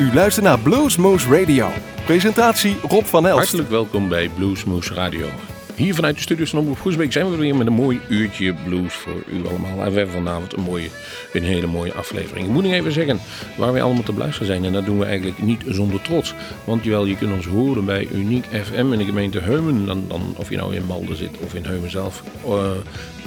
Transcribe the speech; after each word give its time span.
U 0.00 0.14
luistert 0.14 0.44
naar 0.44 0.58
Bluesmoose 0.58 1.28
Radio. 1.28 1.70
Presentatie 2.04 2.76
Rob 2.88 3.04
van 3.04 3.26
Elst. 3.26 3.38
Hartelijk 3.38 3.68
welkom 3.68 4.08
bij 4.08 4.28
Bluesmoose 4.28 4.94
Radio. 4.94 5.26
Hier 5.74 5.94
vanuit 5.94 6.14
de 6.14 6.20
studios 6.20 6.50
van 6.50 6.58
Omroep 6.58 6.78
Goesbeek 6.78 7.12
zijn 7.12 7.30
we 7.30 7.36
weer 7.36 7.56
met 7.56 7.66
een 7.66 7.72
mooi 7.72 8.00
uurtje 8.08 8.54
blues 8.64 8.94
voor 8.94 9.22
u 9.26 9.46
allemaal. 9.46 9.84
En 9.84 9.92
we 9.92 9.96
hebben 9.96 10.10
vanavond 10.10 10.56
een, 10.56 10.62
mooie, 10.62 10.88
een 11.32 11.42
hele 11.42 11.66
mooie 11.66 11.92
aflevering. 11.92 12.46
Ik 12.46 12.52
moet 12.52 12.62
nog 12.62 12.72
even 12.72 12.92
zeggen 12.92 13.20
waar 13.56 13.72
wij 13.72 13.82
allemaal 13.82 14.02
te 14.02 14.12
beluisteren 14.12 14.46
zijn. 14.46 14.64
En 14.64 14.72
dat 14.72 14.84
doen 14.84 14.98
we 14.98 15.04
eigenlijk 15.04 15.42
niet 15.42 15.62
zonder 15.66 16.02
trots. 16.02 16.34
Want 16.64 16.84
jawel, 16.84 17.04
je 17.04 17.16
kunt 17.16 17.32
ons 17.32 17.46
horen 17.46 17.84
bij 17.84 18.08
Uniek 18.12 18.44
FM 18.44 18.92
in 18.92 18.98
de 18.98 19.04
gemeente 19.04 19.40
Heumen. 19.40 19.86
Dan, 19.86 20.04
dan, 20.08 20.34
of 20.36 20.50
je 20.50 20.56
nou 20.56 20.74
in 20.74 20.84
Malden 20.84 21.16
zit 21.16 21.38
of 21.44 21.54
in 21.54 21.64
Heumen 21.64 21.90
zelf, 21.90 22.22
uh, 22.46 22.70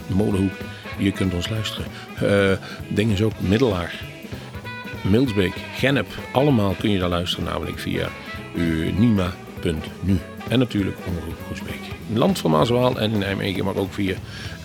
Molenhoek. 0.08 0.54
Je 0.98 1.12
kunt 1.12 1.34
ons 1.34 1.50
luisteren. 1.50 1.86
Uh, 2.24 2.52
ding 2.88 3.12
is 3.12 3.22
ook 3.22 3.34
Middelaar. 3.40 4.11
Milsbeek, 5.04 5.54
Gennep, 5.76 6.08
allemaal 6.32 6.76
kun 6.80 6.90
je 6.90 7.00
daar 7.00 7.10
luisteren, 7.10 7.46
namelijk 7.46 7.80
via 7.80 8.08
nima.nu. 8.98 10.20
En 10.50 10.60
natuurlijk 10.60 10.98
Omroep 11.08 11.38
Goesbeek. 11.48 11.81
Land 12.14 12.40
van 12.40 12.52
Maaswaal 12.52 13.00
en 13.00 13.12
in 13.12 13.20
Nijmegen, 13.20 13.66
maar 13.66 13.76
ook 13.76 13.94
via 13.94 14.16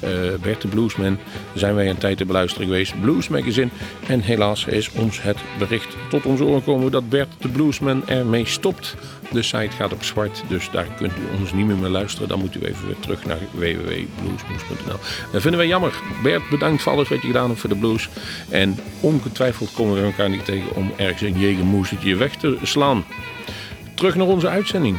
uh, 0.05 0.11
Bert 0.43 0.63
de 0.63 0.69
Bluesman 0.69 1.19
zijn 1.55 1.75
wij 1.75 1.89
een 1.89 1.99
tijd 1.99 2.17
te 2.17 2.25
beluisteren 2.25 2.67
geweest. 2.67 3.01
Blues 3.01 3.29
Magazine. 3.29 3.69
En 4.07 4.21
helaas 4.21 4.65
is 4.65 4.91
ons 4.91 5.23
het 5.23 5.39
bericht 5.59 5.97
tot 6.09 6.27
ons 6.27 6.41
oren 6.41 6.59
gekomen 6.59 6.91
dat 6.91 7.09
Bert 7.09 7.29
de 7.41 7.49
Bluesman 7.49 8.09
ermee 8.09 8.47
stopt. 8.47 8.95
De 9.33 9.43
site 9.43 9.77
gaat 9.77 9.93
op 9.93 10.05
zwart, 10.05 10.43
dus 10.49 10.71
daar 10.71 10.87
kunt 10.97 11.13
u 11.13 11.41
ons 11.41 11.53
niet 11.53 11.67
meer, 11.67 11.77
meer 11.77 11.91
luisteren. 11.91 12.29
Dan 12.29 12.39
moet 12.39 12.55
u 12.55 12.61
even 12.61 12.87
weer 12.87 13.01
terug 13.01 13.25
naar 13.25 13.39
www.bluesmoes.nl. 13.53 14.99
Dat 15.33 15.41
vinden 15.41 15.57
wij 15.57 15.69
jammer. 15.69 15.95
Bert, 16.23 16.49
bedankt 16.51 16.83
voor 16.83 16.93
alles 16.93 17.09
wat 17.09 17.21
je 17.21 17.27
gedaan 17.27 17.49
hebt 17.49 17.61
voor 17.61 17.71
de 17.71 17.77
blues. 17.77 18.09
En 18.49 18.79
ongetwijfeld 19.01 19.73
komen 19.73 19.95
we 19.95 20.03
elkaar 20.03 20.31
niet 20.31 20.45
tegen 20.45 20.75
om 20.75 20.93
ergens 20.97 21.23
een 21.23 21.39
jegermoesetje 21.39 22.17
weg 22.17 22.37
te 22.37 22.59
slaan. 22.63 23.05
Terug 23.95 24.15
naar 24.15 24.27
onze 24.27 24.49
uitzending. 24.49 24.97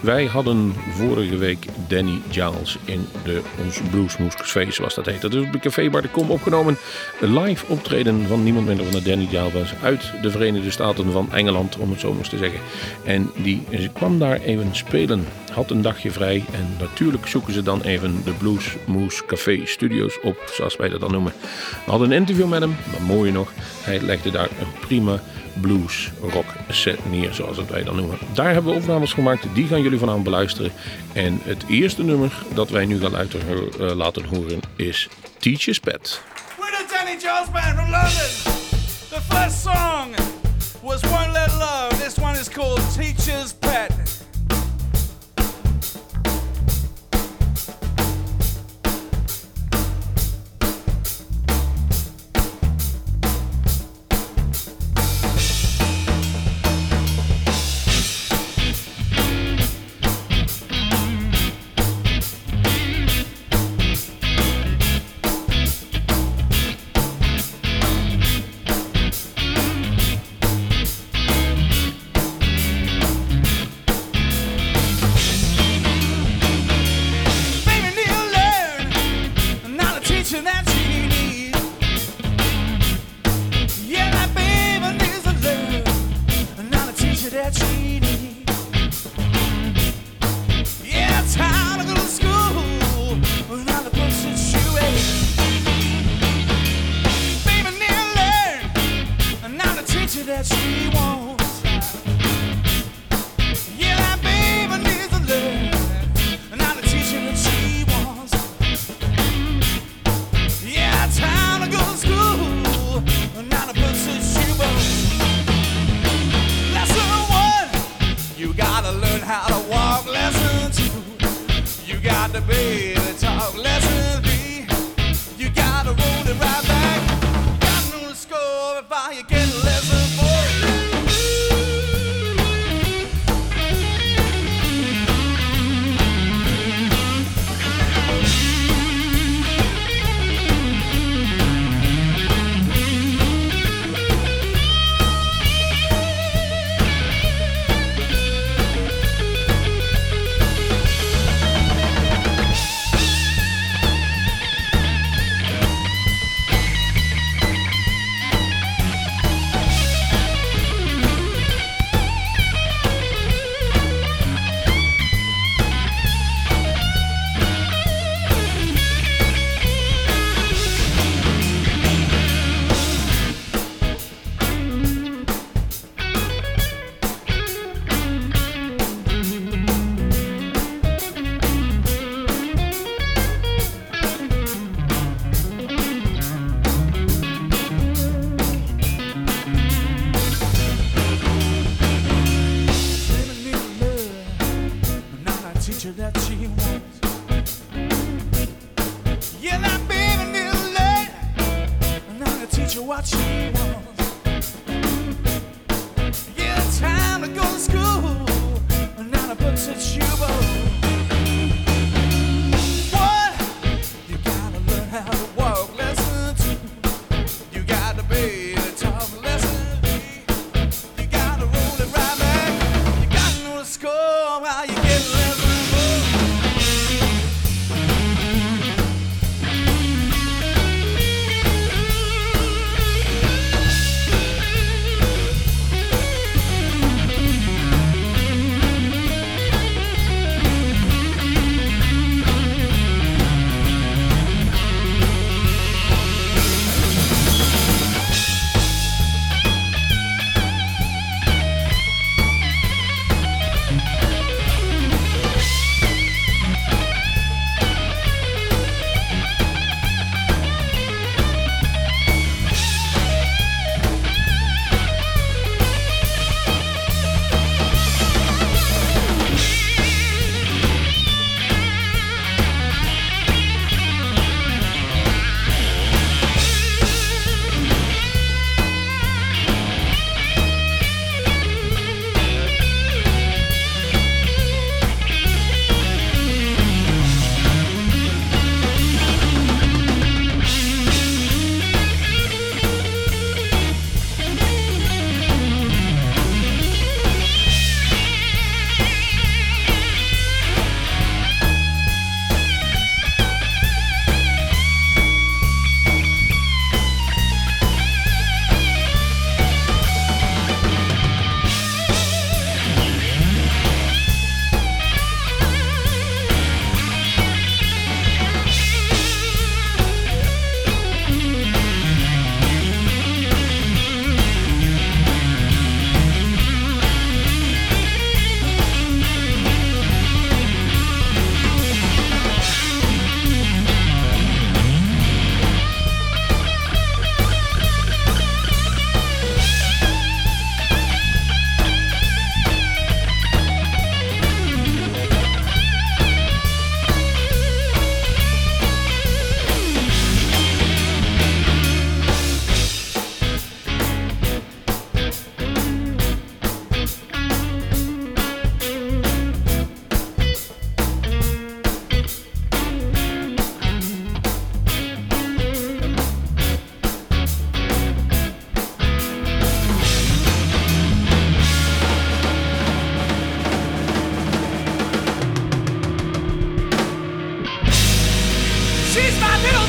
Wij 0.00 0.24
hadden 0.24 0.74
vorige 0.90 1.36
week 1.36 1.66
Danny 1.88 2.20
Giles 2.30 2.78
in 2.84 3.06
de, 3.24 3.42
ons 3.64 3.80
Bluesmoes 3.90 4.34
zoals 4.68 4.94
dat 4.94 5.06
heet. 5.06 5.20
Dat 5.20 5.34
is 5.34 5.42
op 5.42 5.60
Café 5.60 5.90
Bar 5.90 6.02
de 6.02 6.08
Kom 6.08 6.30
opgenomen. 6.30 6.76
Een 7.20 7.38
live 7.38 7.66
optreden 7.66 8.26
van 8.26 8.42
niemand 8.42 8.66
minder 8.66 8.90
dan 8.90 9.02
Danny 9.02 9.26
Giles 9.26 9.74
uit 9.82 10.12
de 10.22 10.30
Verenigde 10.30 10.70
Staten 10.70 11.12
van 11.12 11.32
Engeland, 11.32 11.76
om 11.76 11.90
het 11.90 12.00
zo 12.00 12.12
maar 12.12 12.28
te 12.28 12.38
zeggen. 12.38 12.60
En 13.04 13.30
die 13.36 13.62
kwam 13.92 14.18
daar 14.18 14.40
even 14.40 14.76
spelen. 14.76 15.26
Had 15.52 15.70
een 15.70 15.82
dagje 15.82 16.10
vrij 16.10 16.44
en 16.52 16.76
natuurlijk 16.78 17.26
zoeken 17.26 17.52
ze 17.52 17.62
dan 17.62 17.82
even 17.82 18.20
de 18.24 18.32
Bluesmoes 18.32 19.26
Café 19.26 19.60
Studios 19.64 20.20
op, 20.20 20.52
zoals 20.52 20.76
wij 20.76 20.88
dat 20.88 21.00
dan 21.00 21.12
noemen. 21.12 21.32
We 21.84 21.90
hadden 21.90 22.10
een 22.10 22.16
interview 22.16 22.48
met 22.48 22.60
hem, 22.60 22.76
maar 22.90 23.16
mooi 23.16 23.32
nog, 23.32 23.52
hij 23.82 24.00
legde 24.00 24.30
daar 24.30 24.48
een 24.60 24.80
prima 24.80 25.20
blues 25.60 26.10
rock 26.20 26.46
set 26.68 27.10
neer, 27.10 27.32
zoals 27.32 27.56
het 27.56 27.70
wij 27.70 27.82
dan 27.82 27.96
noemen. 27.96 28.18
Daar 28.34 28.52
hebben 28.52 28.72
we 28.72 28.80
opnames 28.80 29.12
gemaakt, 29.12 29.44
die 29.54 29.66
gaan 29.66 29.82
jullie 29.82 29.98
vanavond 29.98 30.24
beluisteren. 30.24 30.72
En 31.12 31.40
het 31.42 31.64
eerste 31.68 32.02
nummer 32.02 32.32
dat 32.54 32.70
wij 32.70 32.84
nu 32.86 33.00
gaan 33.00 33.10
laten, 33.10 33.40
uh, 33.80 33.94
laten 33.94 34.24
horen 34.24 34.60
is 34.76 35.08
Teacher's 35.38 35.78
Pet. 35.78 36.22
We're 36.58 36.70
the 36.70 36.94
Danny 36.94 37.18
Giles 37.20 37.50
Band 37.52 37.78
from 37.78 37.90
London. 37.90 38.30
The 39.08 39.20
first 39.28 39.62
song 39.62 40.14
was 40.82 41.02
One 41.02 41.32
Let 41.32 41.52
Love. 41.58 42.02
This 42.04 42.18
one 42.18 42.38
is 42.38 42.48
called 42.48 42.80
Teacher's 42.96 43.52
Pet. 43.52 43.67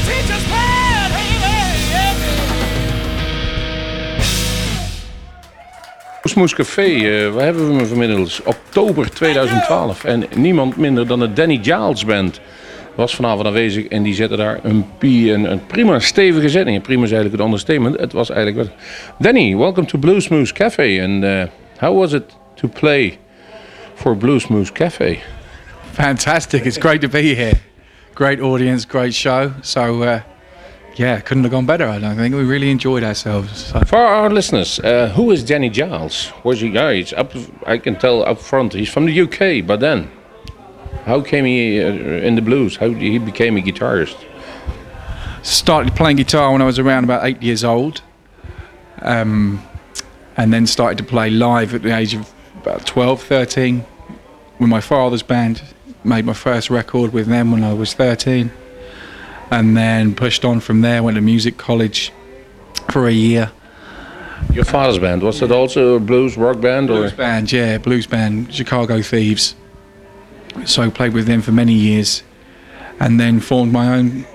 Teacher's 0.10 0.44
pad. 0.44 1.10
Hey, 1.18 1.32
hey, 1.46 1.72
hey. 1.94 2.16
Smoes 6.24 6.54
Café, 6.56 6.84
eh, 6.84 7.34
waar 7.34 7.44
hebben 7.44 7.68
we 7.70 7.74
hem 7.76 7.86
vanmiddels? 7.88 8.44
Oktober 8.44 9.10
2012. 9.12 10.04
En 10.04 10.24
niemand 10.36 10.78
minder 10.78 11.08
dan 11.08 11.20
de 11.20 11.34
Danny 11.34 11.60
Giles 11.62 12.06
Band 12.06 12.40
was 12.96 13.16
vanavond 13.16 13.48
aanwezig. 13.48 13.86
En 13.88 14.04
die 14.04 14.14
zette 14.14 14.36
daar 14.36 14.60
een, 14.64 14.86
pi- 14.98 15.34
een, 15.34 15.52
een 15.52 15.66
prima 15.66 16.00
stevige 16.00 16.50
zetting. 16.50 16.76
En 16.76 16.82
prima 16.82 17.04
is 17.04 17.12
eigenlijk 17.12 17.42
het 17.42 17.46
understatement. 17.52 18.00
Het 18.00 18.14
was 18.14 18.30
eigenlijk 18.30 18.68
wat... 18.68 18.78
Danny, 19.18 19.56
welcome 19.56 19.88
to 19.88 19.98
Blue 20.00 20.20
Smooth 20.20 20.52
Café. 20.52 21.02
And 21.04 21.24
uh, 21.24 21.44
how 21.78 21.98
was 22.00 22.14
it 22.14 22.24
to 22.56 22.68
play 22.68 23.18
for 23.96 24.18
Blue 24.18 24.40
Smooth 24.40 24.72
Café? 24.72 25.18
Fantastic. 25.92 26.64
It's 26.66 26.78
great 26.78 27.02
to 27.02 27.08
be 27.08 27.22
here. 27.36 27.54
Great 28.20 28.42
audience, 28.42 28.84
great 28.84 29.14
show. 29.14 29.54
So, 29.62 30.04
uh, 30.04 30.22
yeah, 30.96 31.22
couldn't 31.22 31.44
have 31.44 31.52
gone 31.54 31.66
better, 31.66 31.88
I 31.88 32.00
don't 32.00 32.18
think. 32.18 32.36
We 32.36 32.44
really 32.44 32.70
enjoyed 32.70 33.02
ourselves. 33.02 33.68
So, 33.68 33.80
For 33.86 33.98
our 33.98 34.30
listeners, 34.30 34.78
uh, 34.82 35.08
who 35.16 35.32
is 35.32 35.42
Danny 35.42 35.70
Giles? 35.70 36.34
Was 36.44 36.60
he 36.60 36.70
guys 36.70 37.14
up? 37.14 37.32
I 37.66 37.78
can 37.78 37.96
tell 37.96 38.26
up 38.26 38.40
front. 38.40 38.74
He's 38.74 38.90
from 38.90 39.06
the 39.06 39.22
UK, 39.22 39.66
but 39.66 39.80
then, 39.80 40.12
how 41.06 41.22
came 41.22 41.46
he 41.46 41.82
uh, 41.82 41.88
in 42.28 42.36
the 42.36 42.42
blues? 42.42 42.76
How 42.76 42.90
he 42.90 43.20
became 43.20 43.56
a 43.56 43.62
guitarist? 43.62 44.18
started 45.42 45.96
playing 45.96 46.18
guitar 46.18 46.52
when 46.52 46.62
I 46.62 46.66
was 46.66 46.78
around 46.78 47.06
about 47.06 47.24
eight 47.24 47.42
years 47.42 47.64
old. 47.64 48.02
Um, 49.02 49.64
and 50.36 50.52
then 50.52 50.68
started 50.68 50.98
to 50.98 51.06
play 51.06 51.30
live 51.30 51.74
at 51.74 51.84
the 51.84 51.96
age 51.96 52.16
of 52.16 52.30
about 52.58 52.86
12, 52.86 53.24
13 53.24 53.86
with 54.60 54.70
my 54.70 54.82
father's 54.82 55.24
band. 55.24 55.62
Made 56.04 56.26
my 56.26 56.34
first 56.34 56.70
record 56.70 57.14
with 57.14 57.28
them 57.28 57.52
when 57.52 57.64
I 57.64 57.74
was 57.74 57.94
13. 57.94 58.52
And 59.52 59.76
then 59.76 60.16
pushed 60.16 60.46
on 60.46 60.60
from 60.60 60.82
there, 60.82 61.04
went 61.04 61.16
to 61.16 61.22
music 61.22 61.58
college 61.58 62.12
for 62.92 63.08
a 63.08 63.12
year. 63.12 63.52
Your 64.54 64.66
father's 64.66 64.98
band 64.98 65.22
was 65.22 65.42
it 65.42 65.52
also 65.52 65.96
a 65.96 66.00
blues 66.00 66.38
rock 66.38 66.62
band, 66.62 66.90
or 66.90 67.02
Blues 67.02 67.14
band, 67.14 67.52
yeah, 67.52 67.78
blues 67.78 68.08
band, 68.08 68.54
Chicago 68.54 69.02
Thieves. 69.02 69.56
So 70.66 70.90
played 70.90 71.14
with 71.14 71.28
them 71.28 71.42
for 71.42 71.52
many 71.52 71.74
years, 71.74 72.24
and 73.00 73.20
then 73.20 73.40
formed 73.40 73.72
my 73.72 73.96
own 73.96 74.26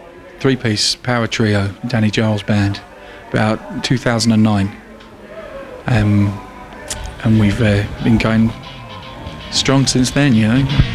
three-piece 0.41 0.97
power 0.97 1.27
trio, 1.27 1.75
Danny 1.89 2.11
Giles 2.11 2.43
Band, 2.43 2.81
about 3.31 3.83
2009. 3.83 4.77
Um, 5.87 6.41
and 7.25 7.41
we've 7.41 7.61
uh, 7.61 7.85
been 8.05 8.19
going 8.19 8.53
strong 9.51 9.87
since 9.87 10.11
then, 10.11 10.35
you 10.35 10.47
know. 10.47 10.94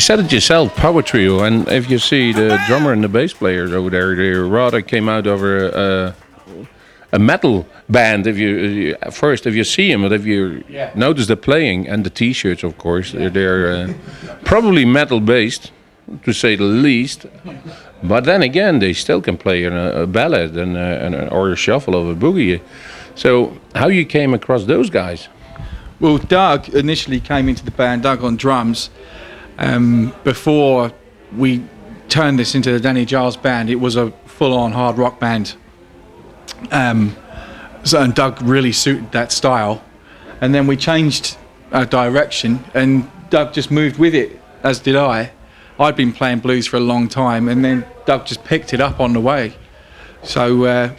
You 0.00 0.02
said 0.02 0.20
it 0.20 0.32
yourself, 0.32 0.74
power 0.76 1.02
trio, 1.02 1.40
and 1.40 1.68
if 1.68 1.90
you 1.90 1.98
see 1.98 2.32
the 2.32 2.58
drummer 2.66 2.90
and 2.94 3.04
the 3.04 3.08
bass 3.08 3.34
players 3.34 3.70
over 3.70 3.90
there, 3.90 4.16
they 4.16 4.30
rather 4.30 4.80
came 4.80 5.10
out 5.10 5.26
over 5.26 5.68
a, 5.68 6.14
a 7.12 7.18
metal 7.18 7.66
band. 7.86 8.26
If 8.26 8.38
you, 8.38 8.48
you 8.48 8.96
first, 9.10 9.46
if 9.46 9.54
you 9.54 9.62
see 9.62 9.92
them, 9.92 10.00
but 10.00 10.12
if 10.14 10.24
you 10.24 10.64
Yeah. 10.70 10.90
notice 10.94 11.26
the 11.26 11.36
playing 11.36 11.86
and 11.86 12.02
the 12.02 12.08
T-shirts, 12.08 12.62
of 12.64 12.78
course, 12.78 13.12
they're, 13.12 13.28
they're 13.28 13.72
uh, 13.74 13.92
probably 14.42 14.86
metal 14.86 15.20
based, 15.20 15.70
to 16.24 16.32
say 16.32 16.56
the 16.56 16.64
least. 16.64 17.26
But 18.02 18.24
then 18.24 18.40
again, 18.42 18.78
they 18.78 18.94
still 18.94 19.20
can 19.20 19.36
play 19.36 19.64
a, 19.64 20.04
a 20.04 20.06
ballad 20.06 20.56
and, 20.56 20.78
uh, 20.78 21.04
and 21.04 21.14
or 21.30 21.52
a 21.52 21.56
shuffle 21.56 21.94
of 21.94 22.08
a 22.08 22.14
boogie. 22.14 22.62
So, 23.16 23.58
how 23.74 23.88
you 23.88 24.06
came 24.06 24.32
across 24.32 24.64
those 24.64 24.88
guys? 24.88 25.28
Well, 26.00 26.16
Doug 26.16 26.70
initially 26.70 27.20
came 27.20 27.50
into 27.50 27.62
the 27.62 27.70
band, 27.70 28.04
Doug 28.04 28.24
on 28.24 28.36
drums. 28.36 28.88
Um, 29.60 30.14
before 30.24 30.92
we 31.36 31.62
turned 32.08 32.38
this 32.38 32.54
into 32.54 32.72
the 32.72 32.80
Danny 32.80 33.04
Giles 33.04 33.36
band, 33.36 33.70
it 33.70 33.76
was 33.76 33.96
a 33.96 34.10
full 34.26 34.54
on 34.54 34.72
hard 34.72 34.98
rock 34.98 35.20
band. 35.20 35.54
Um, 36.70 37.16
so, 37.84 38.02
and 38.02 38.14
Doug 38.14 38.42
really 38.42 38.72
suited 38.72 39.12
that 39.12 39.32
style. 39.32 39.84
And 40.40 40.54
then 40.54 40.66
we 40.66 40.76
changed 40.76 41.36
our 41.72 41.84
direction, 41.84 42.64
and 42.74 43.10
Doug 43.28 43.52
just 43.52 43.70
moved 43.70 43.98
with 43.98 44.14
it, 44.14 44.40
as 44.62 44.80
did 44.80 44.96
I. 44.96 45.30
I'd 45.78 45.96
been 45.96 46.12
playing 46.12 46.40
blues 46.40 46.66
for 46.66 46.76
a 46.76 46.80
long 46.80 47.08
time, 47.08 47.48
and 47.48 47.64
then 47.64 47.86
Doug 48.06 48.26
just 48.26 48.44
picked 48.44 48.74
it 48.74 48.80
up 48.80 49.00
on 49.00 49.12
the 49.12 49.20
way. 49.20 49.54
So, 50.22 50.64
uh, 50.64 50.94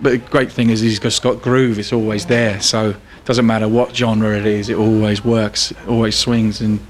but 0.00 0.10
the 0.10 0.18
great 0.18 0.52
thing 0.52 0.70
is 0.70 0.80
he's 0.80 0.98
just 0.98 1.22
got 1.22 1.40
groove. 1.40 1.78
It's 1.78 1.92
always 1.92 2.26
there. 2.26 2.60
So 2.60 2.90
it 2.90 3.24
doesn't 3.24 3.46
matter 3.46 3.68
what 3.68 3.96
genre 3.96 4.36
it 4.36 4.46
is. 4.46 4.68
It 4.68 4.76
always 4.76 5.24
works. 5.24 5.72
Always 5.88 6.16
swings. 6.16 6.60
And 6.60 6.80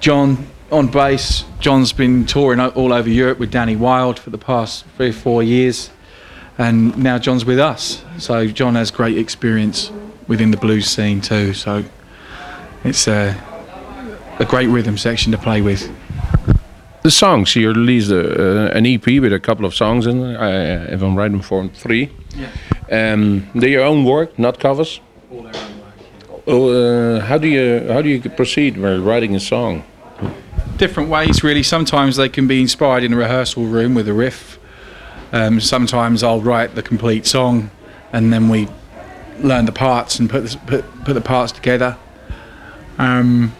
John 0.00 0.46
on 0.70 0.88
bass. 0.88 1.44
John's 1.60 1.92
been 1.92 2.26
touring 2.26 2.60
all 2.60 2.92
over 2.92 3.08
Europe 3.08 3.38
with 3.38 3.50
Danny 3.50 3.76
Wild 3.76 4.18
for 4.18 4.30
the 4.30 4.38
past 4.38 4.84
three 4.96 5.10
or 5.10 5.12
four 5.12 5.42
years, 5.42 5.90
and 6.58 6.96
now 6.96 7.18
John's 7.18 7.44
with 7.44 7.58
us. 7.58 8.04
So 8.18 8.46
John 8.46 8.74
has 8.74 8.90
great 8.90 9.18
experience 9.18 9.90
within 10.28 10.50
the 10.50 10.56
blues 10.56 10.88
scene 10.88 11.20
too. 11.20 11.54
So 11.54 11.84
it's 12.84 13.06
a, 13.08 13.36
a 14.38 14.44
great 14.44 14.68
rhythm 14.68 14.98
section 14.98 15.32
to 15.32 15.38
play 15.38 15.60
with. 15.60 15.90
The 17.02 17.10
songs 17.12 17.54
you 17.54 17.68
released 17.68 18.10
uh, 18.10 18.70
an 18.74 18.84
EP 18.84 19.06
with 19.06 19.32
a 19.32 19.38
couple 19.38 19.64
of 19.64 19.74
songs 19.74 20.06
in 20.06 20.20
there. 20.20 20.40
Uh, 20.40 20.92
if 20.92 21.02
I'm 21.02 21.14
right, 21.14 21.30
informed, 21.30 21.76
three. 21.76 22.10
Yeah. 22.34 23.12
Um, 23.12 23.48
they're 23.54 23.68
your 23.70 23.84
own 23.84 24.04
work, 24.04 24.36
not 24.38 24.58
covers. 24.58 25.00
Oh, 26.46 26.68
uh, 26.68 27.20
how 27.20 27.38
do 27.38 27.48
you 27.48 27.86
how 27.88 28.02
do 28.02 28.08
you 28.08 28.20
proceed 28.20 28.76
when 28.76 29.04
writing 29.04 29.34
a 29.34 29.40
song? 29.40 29.84
different 30.76 31.08
ways 31.08 31.42
really. 31.42 31.62
Sometimes 31.62 32.16
they 32.16 32.28
can 32.28 32.46
be 32.46 32.60
inspired 32.60 33.04
in 33.04 33.12
a 33.12 33.16
rehearsal 33.16 33.64
room 33.66 33.94
with 33.94 34.08
a 34.08 34.12
riff. 34.12 34.58
Um, 35.32 35.60
sometimes 35.60 36.22
i'll 36.22 36.40
write 36.40 36.76
the 36.76 36.82
complete 36.82 37.26
song 37.26 37.72
and 38.12 38.32
then 38.32 38.48
we 38.48 38.68
learn 39.40 39.66
the 39.66 39.72
parts 39.72 40.20
and 40.20 40.30
put 40.30 40.46
the, 40.46 40.56
put, 40.58 41.04
put 41.04 41.12
the 41.14 41.20
parts 41.20 41.50
together. 41.50 41.98
Um, 42.98 43.52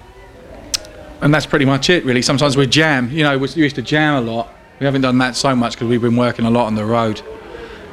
and 1.20 1.34
that's 1.34 1.46
pretty 1.46 1.64
much 1.64 1.90
it 1.90 2.04
really. 2.04 2.22
Sometimes 2.22 2.56
we 2.56 2.66
jam. 2.66 3.10
You 3.10 3.24
know 3.24 3.38
we 3.38 3.48
used 3.48 3.76
to 3.76 3.82
jam 3.82 4.14
a 4.14 4.20
lot. 4.20 4.48
We 4.78 4.86
haven't 4.86 5.02
done 5.02 5.18
that 5.18 5.36
so 5.36 5.56
much 5.56 5.72
because 5.72 5.88
we've 5.88 6.02
been 6.02 6.16
working 6.16 6.44
a 6.44 6.50
lot 6.50 6.66
on 6.66 6.74
the 6.74 6.84
road 6.84 7.22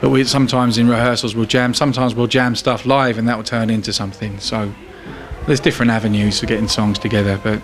but 0.03 0.09
we 0.09 0.21
sometimes 0.25 0.77
in 0.77 0.89
rehearsals 0.89 1.33
we'll 1.33 1.45
jam 1.45 1.73
sometimes 1.73 2.13
we'll 2.13 2.27
jam 2.27 2.55
stuff 2.57 2.85
live 2.85 3.17
and 3.17 3.25
that 3.29 3.37
will 3.37 3.43
turn 3.45 3.69
into 3.69 3.93
something 3.93 4.37
so 4.37 4.69
there's 5.47 5.61
different 5.61 5.91
avenues 5.91 6.41
for 6.41 6.45
getting 6.45 6.67
songs 6.67 6.99
together 6.99 7.39
but 7.41 7.61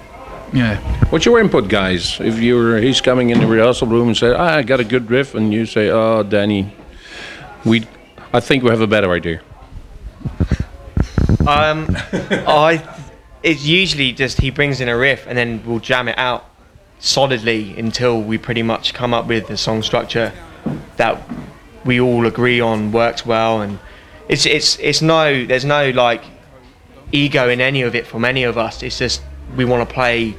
yeah 0.54 0.78
What's 1.10 1.26
your 1.26 1.40
input, 1.40 1.70
guys? 1.70 2.20
If 2.20 2.40
you're 2.40 2.78
he's 2.78 3.02
coming 3.02 3.32
in 3.32 3.40
the 3.40 3.48
rehearsal 3.48 3.88
room 3.88 4.10
and 4.10 4.16
say, 4.16 4.32
ah, 4.32 4.58
"I 4.58 4.62
got 4.62 4.80
a 4.80 4.84
good 4.84 5.10
riff," 5.10 5.34
and 5.34 5.52
you 5.52 5.66
say, 5.66 5.90
"Oh, 5.90 6.22
Danny, 6.22 6.72
we, 7.66 7.88
I 8.32 8.40
think 8.40 8.64
we 8.64 8.70
have 8.70 8.82
a 8.82 8.88
better 8.88 9.12
idea." 9.12 9.42
Um, 11.48 11.88
I, 11.90 12.84
it's 13.42 13.66
usually 13.66 14.12
just 14.12 14.40
he 14.40 14.52
brings 14.52 14.82
in 14.82 14.90
a 14.90 14.96
riff 14.96 15.26
and 15.26 15.36
then 15.36 15.64
we'll 15.66 15.80
jam 15.80 16.08
it 16.08 16.18
out 16.18 16.46
solidly 17.00 17.80
until 17.80 18.22
we 18.22 18.38
pretty 18.38 18.62
much 18.62 18.94
come 18.94 19.16
up 19.16 19.26
with 19.26 19.48
the 19.48 19.58
song 19.58 19.82
structure 19.82 20.32
that 20.98 21.20
we 21.86 22.00
all 22.00 22.26
agree 22.26 22.60
on 22.60 22.92
works 22.92 23.26
well 23.26 23.62
and 23.62 23.80
it's 24.28 24.46
it's 24.46 24.78
it's 24.80 25.02
no 25.02 25.46
there's 25.46 25.66
no 25.66 25.90
like 25.92 26.24
ego 27.12 27.50
in 27.50 27.60
any 27.60 27.82
of 27.82 27.96
it 27.96 28.06
from 28.06 28.24
any 28.24 28.44
of 28.44 28.58
us. 28.58 28.84
It's 28.84 29.00
just 29.00 29.22
we 29.56 29.66
want 29.66 29.88
to 29.88 29.94
play 29.94 30.36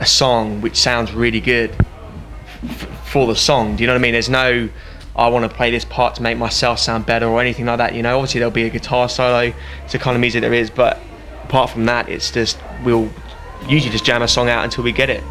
a 0.00 0.06
song 0.06 0.60
which 0.60 0.76
sounds 0.76 1.12
really 1.12 1.40
good 1.40 1.74
f- 2.64 3.08
for 3.08 3.26
the 3.26 3.34
song. 3.34 3.76
Do 3.76 3.82
you 3.82 3.86
know 3.86 3.94
what 3.94 4.00
I 4.00 4.02
mean? 4.02 4.12
There's 4.12 4.28
no 4.28 4.68
I 5.16 5.28
want 5.28 5.50
to 5.50 5.56
play 5.56 5.70
this 5.70 5.86
part 5.86 6.14
to 6.16 6.22
make 6.22 6.36
myself 6.36 6.78
sound 6.78 7.06
better 7.06 7.26
or 7.26 7.40
anything 7.40 7.64
like 7.64 7.78
that. 7.78 7.94
You 7.94 8.02
know, 8.02 8.18
obviously 8.18 8.40
there'll 8.40 8.50
be 8.50 8.64
a 8.64 8.70
guitar 8.70 9.08
solo. 9.08 9.54
It's 9.84 9.92
the 9.92 9.98
kind 9.98 10.14
of 10.14 10.20
music 10.20 10.42
there 10.42 10.52
is, 10.52 10.68
but 10.68 10.98
apart 11.44 11.70
from 11.70 11.86
that, 11.86 12.10
it's 12.10 12.30
just 12.30 12.58
we'll 12.84 13.10
usually 13.66 13.90
just 13.90 14.04
jam 14.04 14.20
a 14.20 14.28
song 14.28 14.50
out 14.50 14.64
until 14.64 14.84
we 14.84 14.92
get 14.92 15.08
it. 15.08 15.24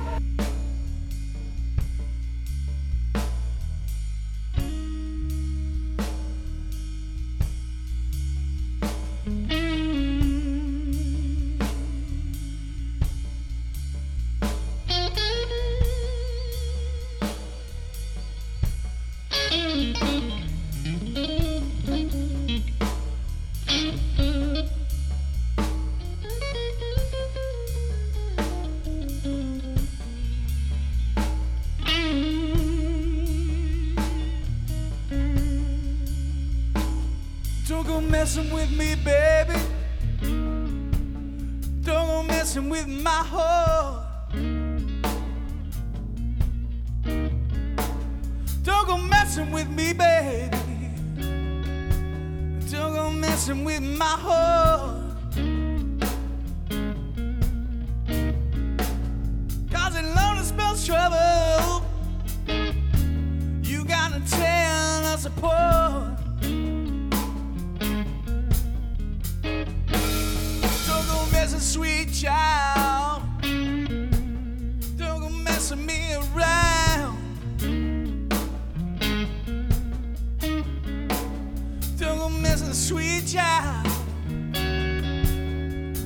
Sweet 82.58 83.26
child. 83.26 83.88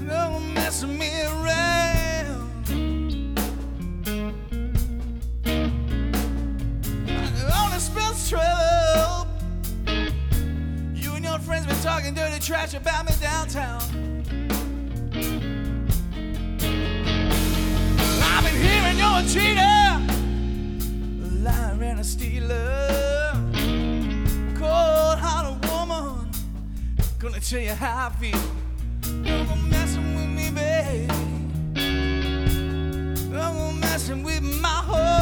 Don't 0.08 0.53
messing 0.53 0.98
me 0.98 1.10
around. 1.24 2.70
It 7.36 7.50
only 7.53 7.79
trouble. 8.29 9.27
You 10.96 11.10
and 11.15 11.25
your 11.25 11.39
friends 11.39 11.65
been 11.65 11.81
talking 11.81 12.14
dirty 12.14 12.40
trash 12.40 12.74
about 12.75 13.05
me 13.05 13.14
downtown. 13.20 13.81
I've 18.22 18.44
been 18.44 18.55
hearing 18.62 18.98
you're 18.98 19.20
a 19.20 19.24
cheater, 19.27 19.88
tell 27.50 27.59
you 27.59 27.72
how 27.72 28.07
I 28.07 28.09
feel. 28.12 28.40
Don't 29.24 29.48
go 29.48 29.55
messing 29.55 30.16
with 30.16 30.29
me, 30.29 30.51
baby. 30.51 31.07
Don't 33.31 33.57
go 33.57 33.72
messing 33.72 34.22
with 34.22 34.44
my 34.44 34.68
heart. 34.68 35.19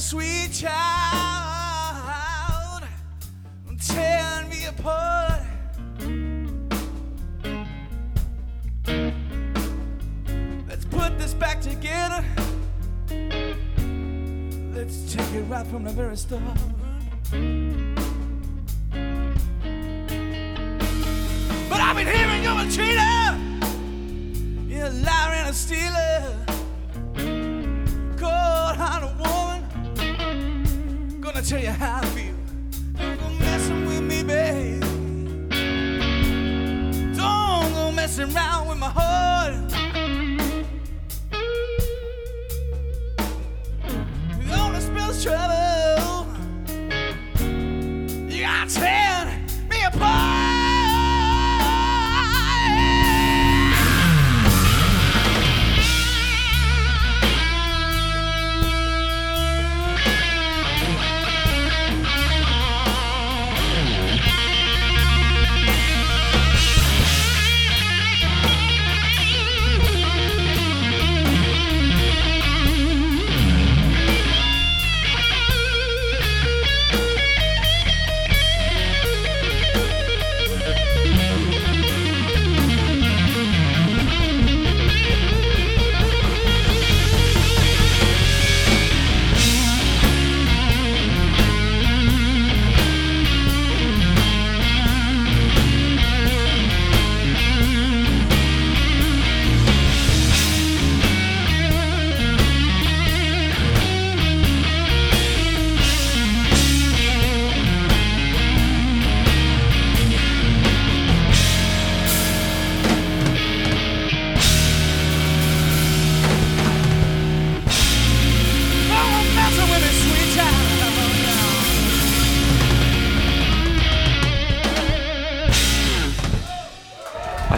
Sweet 0.00 0.50
child. 0.52 0.80
Tear 3.78 4.46
me 4.48 4.66
apart. 4.66 5.42
Let's 10.68 10.84
put 10.86 11.18
this 11.18 11.34
back 11.34 11.60
together. 11.60 12.24
Let's 14.74 15.12
take 15.12 15.34
it 15.34 15.42
right 15.48 15.66
from 15.66 15.84
the 15.84 15.90
very 15.90 16.16
start. 16.16 16.42
But 21.68 21.80
I've 21.80 21.96
been 21.96 22.06
hearing 22.06 22.42
you're 22.42 22.58
a 22.58 22.70
cheater. 22.70 23.19
Tell 31.50 31.60
you 31.60 31.70
how 31.70 32.19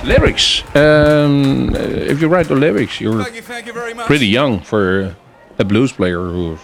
Lyrics. 0.05 0.63
Um, 0.75 1.75
if 1.77 2.21
you 2.21 2.29
write 2.29 2.49
the 2.49 2.57
lyrics, 2.57 3.01
you're 3.01 3.23
Thank 3.23 3.37
you, 3.37 3.43
thank 3.43 3.67
you 3.67 3.73
very 3.73 3.95
much. 3.95 4.07
pretty 4.07 4.27
young 4.27 4.61
for 4.61 5.15
a 5.59 5.65
blues 5.65 5.93
player 5.93 6.19
who's 6.19 6.59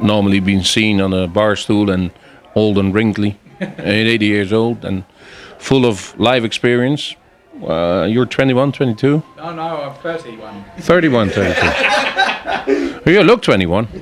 normally 0.00 0.40
been 0.40 0.64
seen 0.64 1.00
on 1.00 1.12
a 1.12 1.28
bar 1.28 1.54
stool 1.54 1.90
and 1.90 2.10
old 2.56 2.78
and 2.78 2.92
wrinkly, 2.92 3.38
and 3.60 3.80
80 4.08 4.26
years 4.26 4.52
old 4.52 4.84
and 4.84 5.04
full 5.58 5.86
of 5.86 6.18
live 6.18 6.44
experience. 6.44 7.14
Uh, 7.64 8.06
you're 8.10 8.26
21, 8.26 8.72
22, 8.72 9.22
No, 9.36 9.54
no, 9.54 9.62
I'm 9.62 9.94
31. 10.02 10.64
31, 10.78 11.30
32. 11.30 13.00
you 13.10 13.22
look 13.22 13.42
21. 13.42 13.86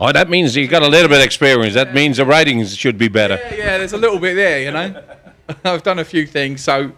oh, 0.00 0.12
that 0.12 0.28
means 0.28 0.56
you 0.56 0.66
got 0.66 0.82
a 0.82 0.88
little 0.88 1.08
bit 1.08 1.18
of 1.18 1.24
experience. 1.24 1.74
That 1.74 1.94
means 1.94 2.16
the 2.16 2.24
writing 2.24 2.64
should 2.66 2.98
be 2.98 3.06
better. 3.08 3.38
Yeah, 3.50 3.54
yeah, 3.56 3.78
there's 3.78 3.92
a 3.92 3.98
little 3.98 4.18
bit 4.18 4.34
there, 4.34 4.60
you 4.62 4.72
know. 4.72 5.00
I've 5.64 5.82
done 5.82 5.98
a 5.98 6.04
few 6.04 6.26
things, 6.26 6.62
so 6.62 6.92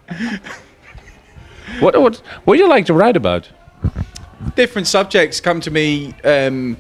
What, 1.81 2.01
what, 2.01 2.17
what 2.45 2.55
do 2.55 2.61
you 2.61 2.69
like 2.69 2.87
to 2.87 2.95
write 2.95 3.17
about? 3.17 3.49
different 4.55 4.87
subjects 4.87 5.41
come 5.41 5.61
to 5.61 5.71
me. 5.71 6.13
Um, 6.25 6.77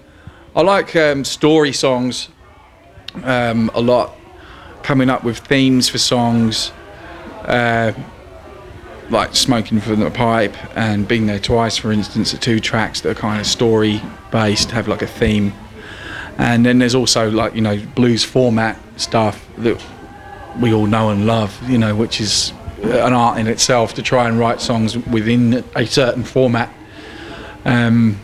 I 0.54 0.62
like 0.62 0.94
um, 0.96 1.24
story 1.24 1.72
songs 1.72 2.28
um, 3.24 3.70
a 3.74 3.80
lot, 3.80 4.16
coming 4.82 5.10
up 5.10 5.24
with 5.24 5.38
themes 5.38 5.88
for 5.88 5.98
songs, 5.98 6.72
uh, 7.44 7.92
like 9.10 9.34
Smoking 9.34 9.80
from 9.80 10.00
the 10.00 10.10
Pipe 10.10 10.56
and 10.76 11.06
Being 11.06 11.26
There 11.26 11.38
Twice, 11.38 11.76
for 11.76 11.92
instance, 11.92 12.34
are 12.34 12.38
two 12.38 12.60
tracks 12.60 13.00
that 13.02 13.10
are 13.10 13.20
kind 13.20 13.40
of 13.40 13.46
story 13.46 14.00
based, 14.30 14.70
have 14.70 14.88
like 14.88 15.02
a 15.02 15.06
theme. 15.06 15.52
And 16.36 16.64
then 16.64 16.78
there's 16.78 16.94
also 16.94 17.30
like, 17.30 17.54
you 17.54 17.60
know, 17.60 17.80
blues 17.94 18.24
format 18.24 18.78
stuff 18.96 19.46
that 19.58 19.80
we 20.60 20.72
all 20.72 20.86
know 20.86 21.10
and 21.10 21.26
love, 21.26 21.58
you 21.68 21.78
know, 21.78 21.94
which 21.94 22.20
is 22.20 22.52
an 22.82 23.12
art 23.12 23.38
in 23.38 23.46
itself 23.46 23.94
to 23.94 24.02
try 24.02 24.28
and 24.28 24.38
write 24.38 24.60
songs 24.60 24.96
within 24.96 25.64
a 25.74 25.86
certain 25.86 26.24
format. 26.24 26.72
Um, 27.64 28.18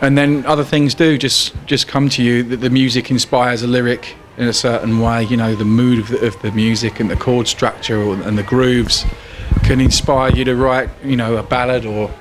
and 0.00 0.18
then 0.18 0.44
other 0.44 0.64
things 0.64 0.94
do 0.94 1.16
just 1.16 1.54
just 1.66 1.88
come 1.88 2.08
to 2.10 2.22
you. 2.22 2.42
That 2.42 2.58
the 2.58 2.70
music 2.70 3.10
inspires 3.10 3.62
a 3.62 3.66
lyric 3.66 4.16
in 4.36 4.48
a 4.48 4.52
certain 4.52 5.00
way 5.00 5.24
you 5.24 5.36
know 5.36 5.54
the 5.54 5.64
mood 5.64 5.98
of 5.98 6.08
the, 6.08 6.26
of 6.26 6.40
the 6.42 6.52
music 6.52 7.00
and 7.00 7.10
the 7.10 7.16
chord 7.16 7.48
structure 7.48 8.12
and 8.12 8.36
the 8.36 8.42
grooves 8.42 9.04
can 9.64 9.80
inspire 9.80 10.30
you 10.32 10.44
to 10.44 10.54
write 10.54 10.90
you 11.02 11.16
know 11.16 11.36
a 11.36 11.42
ballad 11.42 11.86
or 11.86 12.12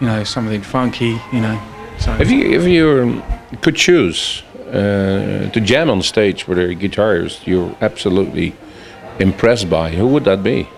you 0.00 0.06
know 0.06 0.24
something 0.24 0.62
funky 0.62 1.20
you 1.32 1.40
know 1.40 1.60
so. 1.98 2.12
If 2.14 2.30
you 2.30 2.50
if 2.50 2.66
you 2.66 3.02
um, 3.02 3.22
could 3.60 3.76
choose 3.76 4.42
uh, 4.68 5.50
to 5.52 5.60
jam 5.60 5.88
on 5.90 6.02
stage 6.02 6.48
with 6.48 6.58
a 6.58 6.74
guitarist 6.74 7.46
you're 7.46 7.76
absolutely 7.80 8.54
impressed 9.18 9.68
by, 9.70 9.90
who 9.90 10.06
would 10.08 10.24
that 10.24 10.42
be? 10.42 10.68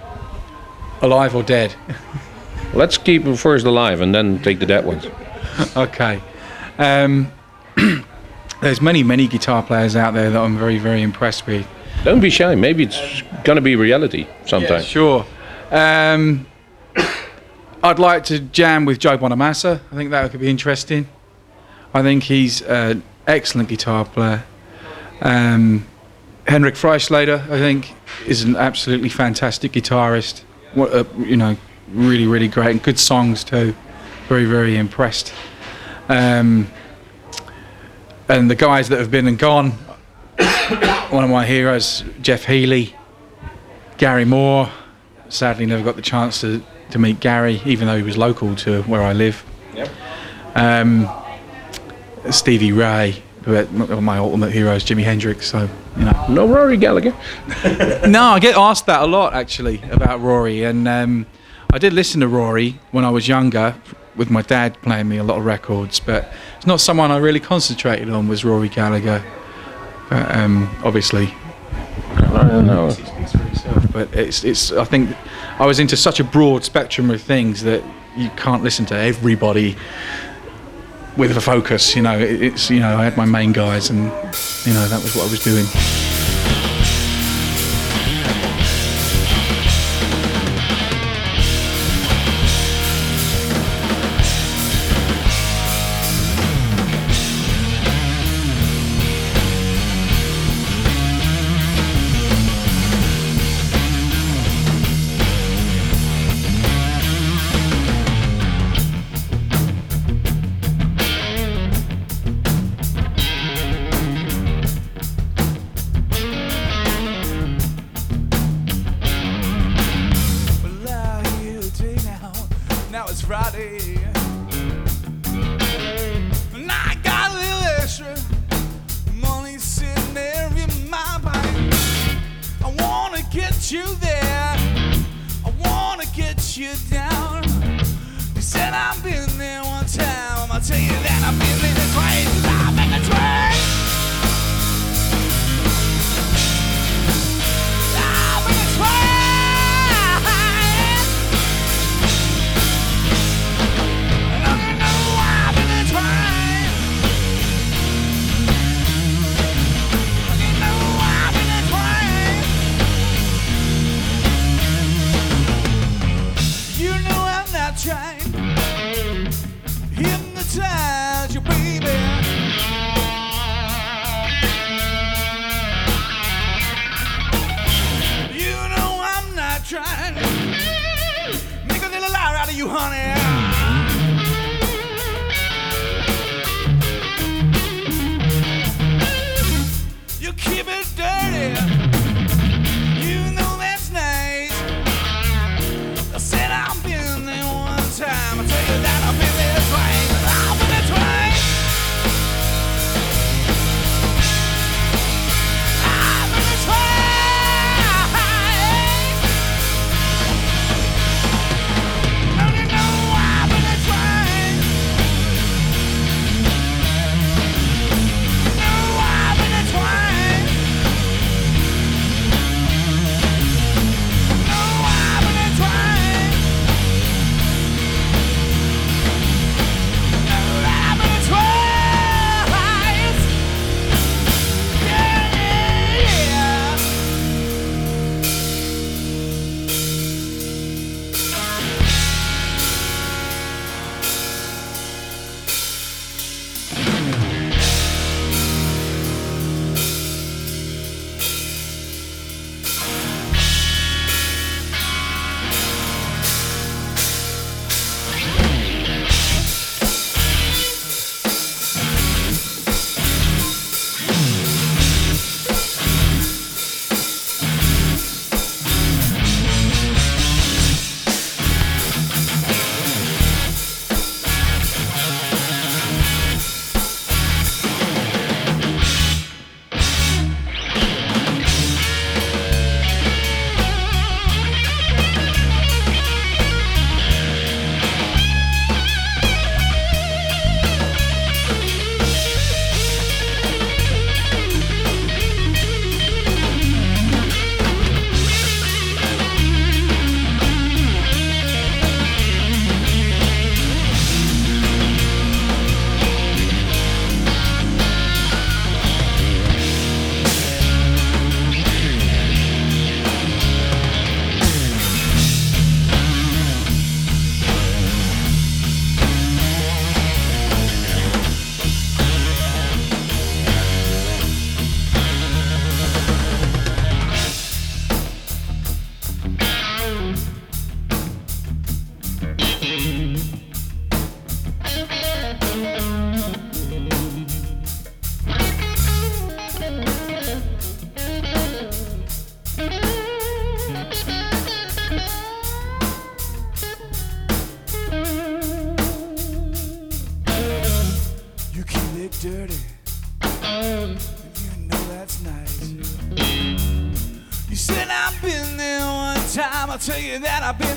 alive 1.05 1.35
or 1.37 1.43
dead 1.43 1.75
Let's 2.73 2.99
keep 2.99 3.25
it 3.25 3.37
first 3.37 3.67
alive 3.67 4.01
and 4.01 4.13
then 4.13 4.43
take 4.43 4.59
the 4.59 4.67
dead 4.67 4.85
ones. 4.85 5.07
okay 5.77 6.21
um, 6.79 7.31
there's 8.61 8.81
many 8.81 9.03
many 9.03 9.29
guitar 9.29 9.63
players 9.63 9.95
out 9.95 10.15
there 10.15 10.31
that 10.31 10.41
I'm 10.41 10.59
very 10.59 10.79
very 10.79 11.03
impressed 11.03 11.47
with 11.47 11.67
Don't 12.03 12.21
be 12.21 12.31
shy. 12.31 12.55
Maybe 12.55 12.85
it's 12.85 13.23
gonna 13.45 13.61
be 13.61 13.77
reality 13.77 14.27
sometime. 14.47 14.83
Sure. 14.83 15.25
Um, 15.71 16.47
I'd 17.83 17.99
like 17.99 18.25
to 18.25 18.41
jam 18.41 18.85
with 18.85 18.99
Joe 18.99 19.17
Bonamassa. 19.19 19.81
I 19.93 19.95
think 19.95 20.11
that 20.11 20.31
could 20.31 20.41
be 20.41 20.51
interesting. 20.51 21.07
I 21.93 22.03
think 22.03 22.25
he's 22.25 22.63
an 22.63 23.03
excellent 23.27 23.69
guitar 23.69 24.05
player. 24.05 24.43
Um, 25.21 25.87
Henrik 26.47 26.75
Freischlader, 26.75 27.41
I 27.51 27.59
think, 27.59 27.95
is 28.27 28.43
an 28.43 28.57
absolutely 28.57 29.09
fantastic 29.09 29.73
guitarist. 29.73 30.43
What 30.75 30.93
a, 30.93 31.07
you 31.19 31.37
know, 31.37 31.57
really, 31.89 32.27
really 32.27 32.49
great 32.49 32.71
and 32.71 32.83
good 32.83 32.99
songs 32.99 33.45
too. 33.45 33.75
Very, 34.29 34.45
very 34.45 34.77
impressed. 34.77 35.33
Um, 36.09 36.69
and 38.29 38.51
the 38.51 38.55
guys 38.55 38.89
that 38.91 38.99
have 38.99 39.11
been 39.11 39.27
and 39.27 39.39
gone, 39.39 39.71
one 41.11 41.25
of 41.25 41.31
my 41.31 41.47
heroes, 41.47 42.05
Jeff 42.21 42.45
Healey, 42.45 42.95
Gary 43.97 44.25
Moore. 44.25 44.71
Sadly, 45.29 45.67
never 45.67 45.83
got 45.83 45.97
the 45.97 46.03
chance 46.03 46.41
to, 46.43 46.63
to 46.91 46.99
meet 46.99 47.21
Gary, 47.21 47.61
even 47.65 47.87
though 47.87 47.97
he 47.97 48.03
was 48.03 48.17
local 48.17 48.55
to 48.57 48.83
where 48.83 49.03
I 49.03 49.13
live. 49.13 49.45
Yep. 49.75 49.89
Um, 50.55 51.09
Stevie 52.31 52.73
Ray, 52.73 53.23
my 53.47 54.19
ultimate 54.19 54.53
hero 54.53 54.75
is 54.75 54.85
Jimi 54.85 55.03
Hendrix. 55.03 55.51
So 55.51 55.69
you 55.97 56.05
know. 56.05 56.27
No 56.29 56.47
Rory 56.47 56.77
Gallagher. 56.77 57.15
no, 58.09 58.23
I 58.23 58.39
get 58.41 58.57
asked 58.57 58.87
that 58.87 59.03
a 59.03 59.07
lot 59.07 59.35
actually 59.35 59.83
about 59.91 60.21
Rory, 60.21 60.65
and 60.65 60.89
um, 60.89 61.27
I 61.73 61.79
did 61.79 61.93
listen 61.93 62.21
to 62.21 62.29
Rory 62.29 62.79
when 62.91 63.05
I 63.05 63.11
was 63.11 63.29
younger, 63.29 63.75
with 64.17 64.31
my 64.31 64.43
dad 64.43 64.81
playing 64.83 65.09
me 65.09 65.19
a 65.19 65.25
lot 65.25 65.39
of 65.39 65.45
records. 65.45 66.01
But 66.01 66.33
it's 66.57 66.67
not 66.67 66.81
someone 66.81 67.11
I 67.11 67.19
really 67.19 67.41
concentrated 67.41 68.09
on. 68.09 68.29
Was 68.29 68.45
Rory 68.45 68.69
Gallagher? 68.69 69.23
But 70.09 70.35
um, 70.35 70.75
obviously, 70.85 71.35
I 72.17 72.49
don't 72.49 72.67
know. 72.67 72.89
he 72.89 73.05
speaks 73.05 73.33
for 73.33 73.39
himself. 73.39 73.93
But 73.93 74.15
it's 74.15 74.45
it's. 74.45 74.73
I 74.73 74.85
think 74.85 75.15
I 75.59 75.67
was 75.67 75.79
into 75.79 75.97
such 75.97 76.21
a 76.21 76.25
broad 76.25 76.65
spectrum 76.65 77.11
of 77.11 77.21
things 77.21 77.63
that 77.63 77.83
you 78.17 78.31
can't 78.31 78.63
listen 78.63 78.87
to 78.87 78.97
everybody 78.97 79.77
with 81.17 81.37
a 81.37 81.41
focus. 81.41 81.95
You 81.97 82.03
know, 82.03 82.19
it's 82.19 82.71
you 82.71 82.81
know 82.81 82.97
I 82.97 83.05
had 83.05 83.17
my 83.17 83.25
main 83.25 83.53
guys, 83.53 83.91
and 83.91 84.05
you 84.67 84.75
know 84.75 84.87
that 84.89 85.01
was 85.03 85.15
what 85.15 85.27
I 85.27 85.31
was 85.31 85.43
doing. 85.43 85.67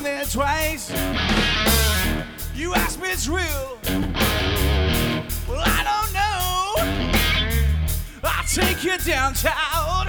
There 0.08 0.24
twice. 0.24 0.90
You 2.54 2.74
ask 2.74 3.00
me 3.00 3.08
it's 3.08 3.28
real. 3.28 3.78
Well, 5.46 5.62
I 5.64 5.80
don't 5.90 6.12
know. 6.18 6.30
I'll 8.24 8.44
take 8.46 8.84
you 8.84 8.96
downtown 8.98 10.06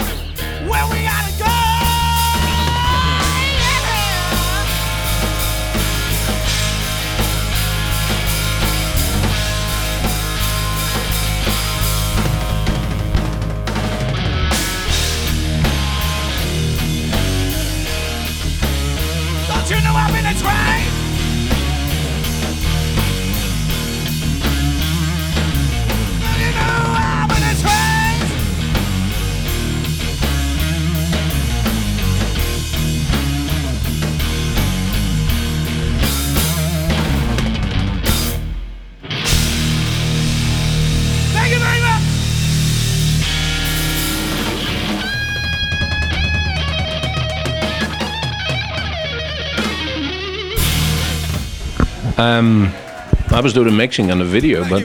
where 0.70 0.86
we 0.92 1.04
gotta 1.04 1.19
you 20.32 20.44
know 20.44 20.99
Um, 52.30 52.72
I 53.32 53.42
was 53.42 53.54
doing 53.54 53.68
the 53.68 53.74
mixing 53.74 54.12
on 54.12 54.20
the 54.20 54.26
video, 54.26 54.68
but 54.70 54.82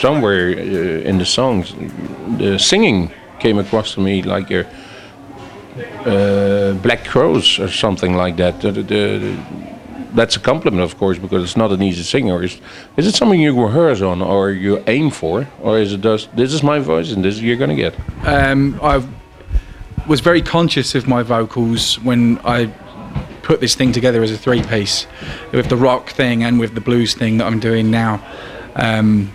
somewhere 0.00 0.48
uh, 0.50 1.08
in 1.10 1.18
the 1.18 1.24
songs, 1.26 1.74
the 2.38 2.58
singing 2.58 3.10
came 3.38 3.58
across 3.58 3.94
to 3.94 4.00
me 4.00 4.22
like 4.22 4.50
a 4.50 4.66
uh, 6.06 6.72
Black 6.82 7.04
Crowes 7.04 7.58
or 7.58 7.68
something 7.68 8.14
like 8.16 8.36
that. 8.36 8.60
The- 8.60 8.72
the- 8.72 8.82
the- 8.82 9.36
that's 10.12 10.36
a 10.36 10.40
compliment, 10.40 10.82
of 10.82 10.96
course, 10.98 11.18
because 11.20 11.44
it's 11.44 11.56
not 11.56 11.70
an 11.70 11.82
easy 11.82 12.02
singer. 12.02 12.42
Is, 12.42 12.60
is 12.96 13.06
it 13.06 13.14
something 13.14 13.40
you 13.40 13.54
rehearse 13.62 14.02
on, 14.02 14.20
or 14.22 14.50
you 14.50 14.82
aim 14.88 15.10
for, 15.10 15.46
or 15.62 15.78
is 15.78 15.92
it 15.92 16.00
just 16.00 16.34
this 16.36 16.52
is 16.52 16.62
my 16.62 16.80
voice 16.80 17.12
and 17.12 17.24
this 17.24 17.34
is 17.36 17.42
you're 17.42 17.56
gonna 17.56 17.76
get? 17.76 17.94
um, 18.26 18.78
I 18.82 19.02
was 20.08 20.20
very 20.20 20.42
conscious 20.42 20.94
of 20.96 21.06
my 21.06 21.22
vocals 21.22 21.96
when 22.02 22.38
I 22.44 22.68
put 23.50 23.58
this 23.58 23.74
thing 23.74 23.90
together 23.90 24.22
as 24.22 24.30
a 24.30 24.38
three 24.38 24.62
piece 24.62 25.08
with 25.50 25.68
the 25.68 25.76
rock 25.76 26.10
thing 26.10 26.44
and 26.44 26.60
with 26.60 26.72
the 26.76 26.80
blues 26.80 27.14
thing 27.14 27.38
that 27.38 27.46
I'm 27.46 27.58
doing 27.58 27.90
now. 27.90 28.24
Um, 28.76 29.32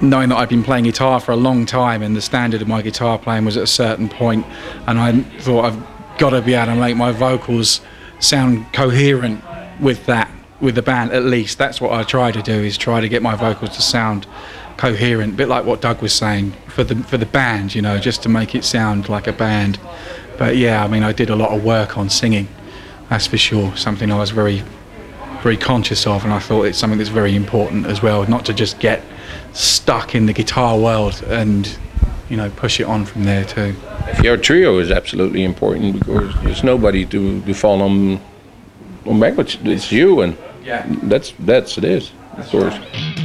knowing 0.00 0.28
that 0.28 0.36
I've 0.36 0.48
been 0.48 0.62
playing 0.62 0.84
guitar 0.84 1.18
for 1.18 1.32
a 1.32 1.36
long 1.36 1.66
time 1.66 2.00
and 2.04 2.14
the 2.14 2.22
standard 2.22 2.62
of 2.62 2.68
my 2.68 2.80
guitar 2.80 3.18
playing 3.18 3.44
was 3.44 3.56
at 3.56 3.64
a 3.64 3.66
certain 3.66 4.08
point, 4.08 4.46
and 4.86 5.00
I 5.00 5.20
thought 5.40 5.64
I've 5.64 6.16
got 6.16 6.30
to 6.30 6.42
be 6.42 6.54
able 6.54 6.74
to 6.74 6.78
make 6.78 6.96
my 6.96 7.10
vocals 7.10 7.80
sound 8.20 8.72
coherent 8.72 9.42
with 9.80 10.06
that, 10.06 10.30
with 10.60 10.76
the 10.76 10.82
band 10.82 11.10
at 11.10 11.24
least. 11.24 11.58
That's 11.58 11.80
what 11.80 11.90
I 11.90 12.04
try 12.04 12.30
to 12.30 12.40
do 12.40 12.52
is 12.52 12.78
try 12.78 13.00
to 13.00 13.08
get 13.08 13.20
my 13.20 13.34
vocals 13.34 13.70
to 13.70 13.82
sound 13.82 14.28
coherent, 14.76 15.34
a 15.34 15.36
bit 15.36 15.48
like 15.48 15.64
what 15.64 15.80
Doug 15.80 16.02
was 16.02 16.12
saying 16.12 16.52
for 16.68 16.84
the 16.84 16.94
for 17.02 17.18
the 17.18 17.26
band, 17.26 17.74
you 17.74 17.82
know, 17.82 17.98
just 17.98 18.22
to 18.22 18.28
make 18.28 18.54
it 18.54 18.62
sound 18.62 19.08
like 19.08 19.26
a 19.26 19.32
band. 19.32 19.80
But 20.38 20.56
yeah, 20.56 20.84
I 20.84 20.86
mean, 20.86 21.02
I 21.02 21.10
did 21.10 21.30
a 21.30 21.36
lot 21.36 21.50
of 21.50 21.64
work 21.64 21.98
on 21.98 22.08
singing. 22.08 22.46
That's 23.14 23.28
for 23.28 23.36
sure. 23.38 23.76
Something 23.76 24.10
I 24.10 24.18
was 24.18 24.30
very 24.32 24.64
very 25.44 25.56
conscious 25.56 26.04
of, 26.04 26.24
and 26.24 26.32
I 26.32 26.40
thought 26.40 26.64
it's 26.64 26.76
something 26.78 26.98
that's 26.98 27.10
very 27.10 27.36
important 27.36 27.86
as 27.86 28.02
well, 28.02 28.26
not 28.26 28.44
to 28.46 28.52
just 28.52 28.80
get 28.80 29.02
stuck 29.52 30.16
in 30.16 30.26
the 30.26 30.32
guitar 30.32 30.76
world 30.76 31.22
and 31.28 31.78
you 32.28 32.36
know 32.36 32.50
push 32.50 32.80
it 32.80 32.86
on 32.88 33.04
from 33.04 33.22
there 33.22 33.44
too. 33.44 33.76
Your 34.20 34.36
trio 34.36 34.80
is 34.80 34.90
absolutely 34.90 35.44
important 35.44 36.00
because 36.00 36.34
there's 36.42 36.64
nobody 36.64 37.06
to, 37.06 37.40
to 37.42 37.54
fall 37.54 37.82
on 37.82 38.20
on 39.06 39.20
backwards. 39.20 39.58
It's 39.62 39.92
you, 39.92 40.20
and 40.22 40.36
Yeah. 40.64 40.84
that's 41.04 41.34
that's 41.38 41.78
it 41.78 41.84
is, 41.84 42.10
of 42.36 42.48
course. 42.48 42.74
Money 42.74 43.23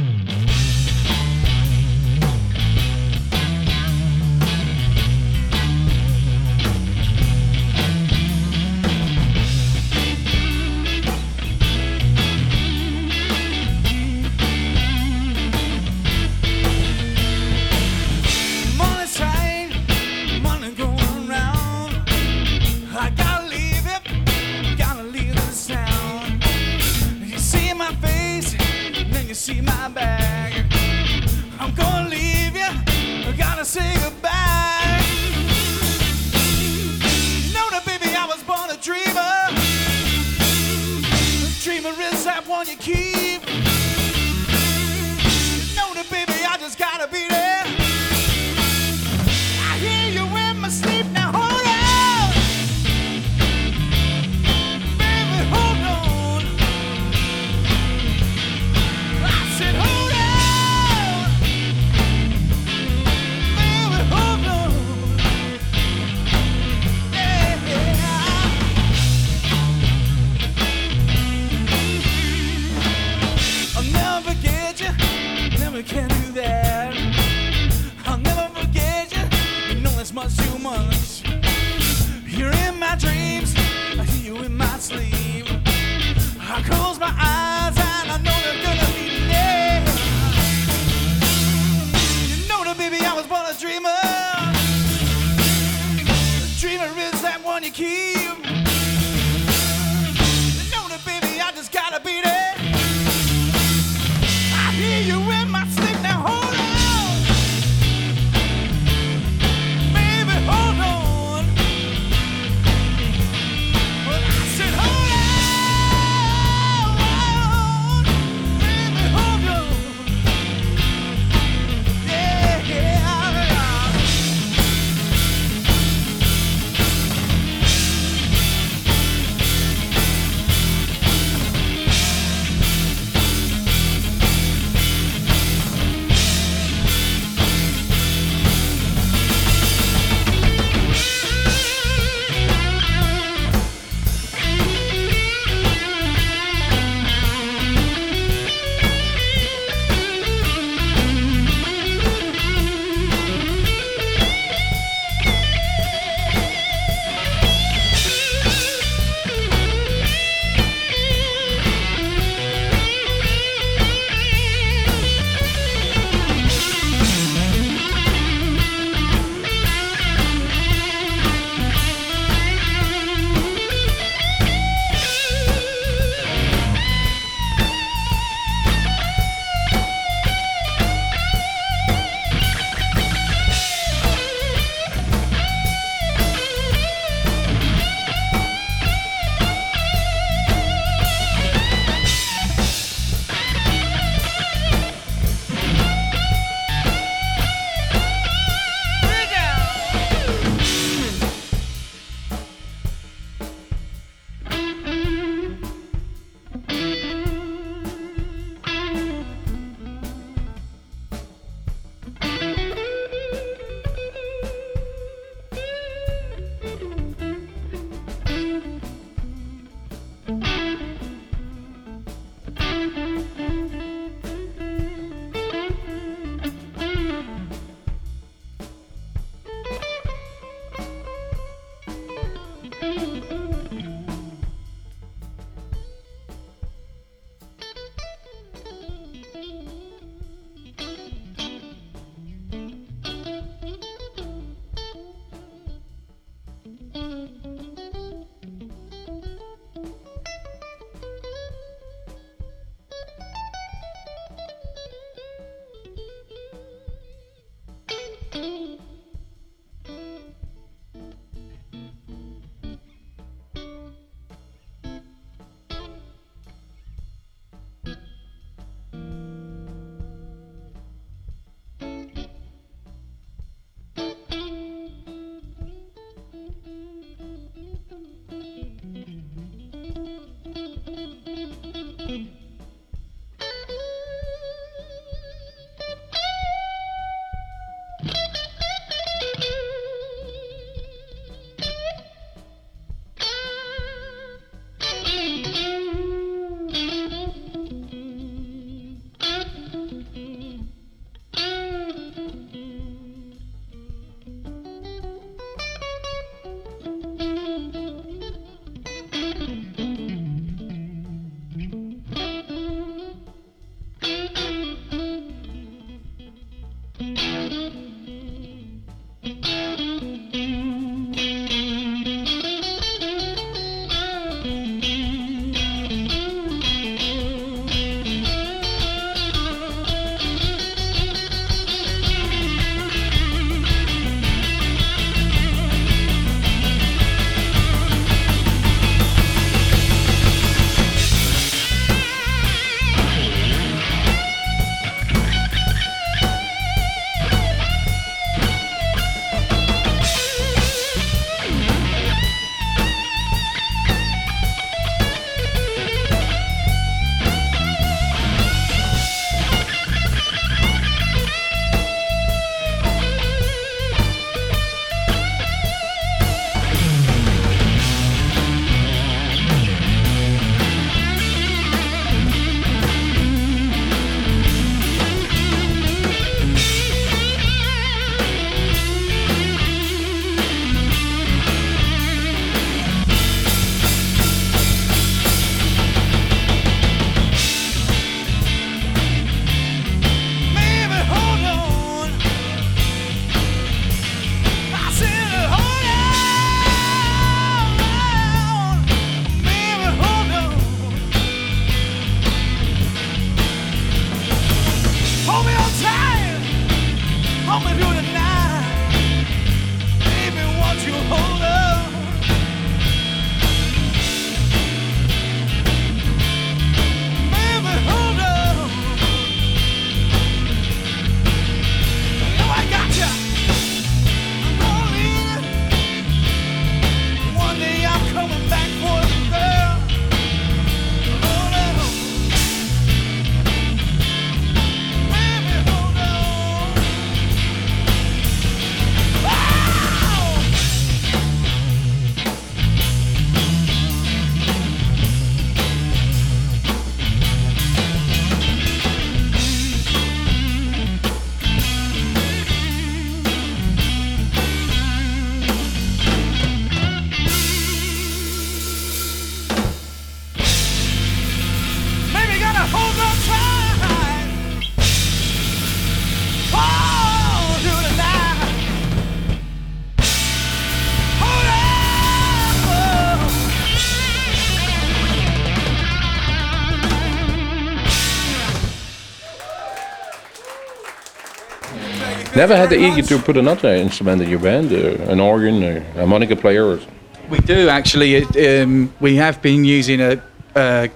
Never 482.40 482.56
had 482.56 482.70
the 482.70 482.78
eager 482.78 483.02
to 483.02 483.18
put 483.18 483.36
another 483.36 483.68
instrument 483.68 484.22
in 484.22 484.30
your 484.30 484.38
band, 484.38 484.72
uh, 484.72 485.12
an 485.12 485.20
organ, 485.20 485.62
or 485.62 485.76
a 485.76 485.92
harmonica 485.92 486.34
player, 486.34 486.64
or 486.64 486.80
We 487.28 487.38
do 487.40 487.68
actually. 487.68 488.14
It, 488.14 488.62
um, 488.62 488.94
we 488.98 489.16
have 489.16 489.42
been 489.42 489.66
using 489.66 490.00
a, 490.00 490.22
a 490.54 490.88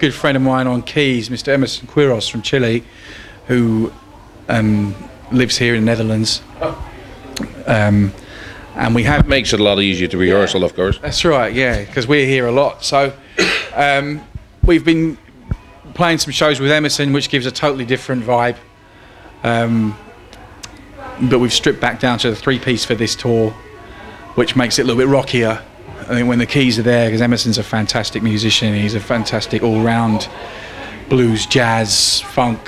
good 0.00 0.12
friend 0.12 0.36
of 0.36 0.42
mine 0.42 0.66
on 0.66 0.82
keys, 0.82 1.28
Mr. 1.28 1.52
Emerson 1.52 1.86
Quiros 1.86 2.28
from 2.28 2.42
Chile, 2.42 2.82
who 3.46 3.92
um, 4.48 4.92
lives 5.30 5.56
here 5.56 5.76
in 5.76 5.84
the 5.84 5.86
Netherlands. 5.86 6.42
Um, 7.64 8.12
and 8.74 8.92
we 8.92 9.04
have 9.04 9.28
makes 9.28 9.52
it 9.52 9.60
a 9.60 9.62
lot 9.62 9.78
easier 9.78 10.08
to 10.08 10.18
rehearsal, 10.18 10.64
of 10.64 10.74
course. 10.74 10.98
That's 10.98 11.24
right, 11.24 11.54
yeah, 11.54 11.84
because 11.84 12.08
we're 12.08 12.26
here 12.26 12.48
a 12.48 12.52
lot. 12.52 12.82
So 12.82 13.12
um, 13.76 14.20
we've 14.64 14.84
been 14.84 15.16
playing 15.94 16.18
some 16.18 16.32
shows 16.32 16.58
with 16.58 16.72
Emerson, 16.72 17.12
which 17.12 17.28
gives 17.28 17.46
a 17.46 17.52
totally 17.52 17.84
different 17.84 18.24
vibe. 18.24 18.56
Um, 19.44 19.96
but 21.28 21.38
we've 21.38 21.52
stripped 21.52 21.80
back 21.80 22.00
down 22.00 22.18
to 22.18 22.30
the 22.30 22.36
three 22.36 22.58
piece 22.58 22.84
for 22.84 22.94
this 22.94 23.14
tour, 23.14 23.50
which 24.34 24.56
makes 24.56 24.78
it 24.78 24.82
a 24.82 24.84
little 24.84 25.00
bit 25.00 25.08
rockier. 25.08 25.62
I 26.00 26.04
think 26.04 26.28
when 26.28 26.38
the 26.38 26.46
keys 26.46 26.78
are 26.78 26.82
there, 26.82 27.08
because 27.08 27.20
Emerson's 27.20 27.58
a 27.58 27.62
fantastic 27.62 28.22
musician, 28.22 28.74
he's 28.74 28.94
a 28.94 29.00
fantastic 29.00 29.62
all 29.62 29.82
round 29.82 30.28
blues, 31.08 31.46
jazz, 31.46 32.20
funk 32.22 32.60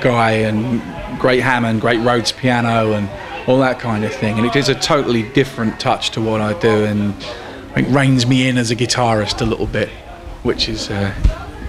guy, 0.00 0.30
and 0.30 0.80
great 1.20 1.40
Hammond, 1.40 1.80
great 1.80 2.00
Rhodes 2.00 2.32
piano, 2.32 2.92
and 2.92 3.10
all 3.48 3.58
that 3.58 3.78
kind 3.78 4.04
of 4.04 4.12
thing. 4.14 4.38
And 4.38 4.46
it 4.46 4.52
gives 4.52 4.68
a 4.68 4.74
totally 4.74 5.22
different 5.32 5.78
touch 5.78 6.10
to 6.12 6.20
what 6.20 6.40
I 6.40 6.58
do, 6.60 6.84
and 6.84 7.12
I 7.12 7.74
think 7.74 7.88
reins 7.90 8.26
me 8.26 8.48
in 8.48 8.56
as 8.56 8.70
a 8.70 8.76
guitarist 8.76 9.42
a 9.42 9.44
little 9.44 9.66
bit, 9.66 9.88
which 10.42 10.68
is 10.68 10.90
uh, 10.90 11.12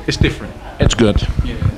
it's 0.07 0.17
different. 0.17 0.53
It's 0.80 0.95
good. 0.95 1.17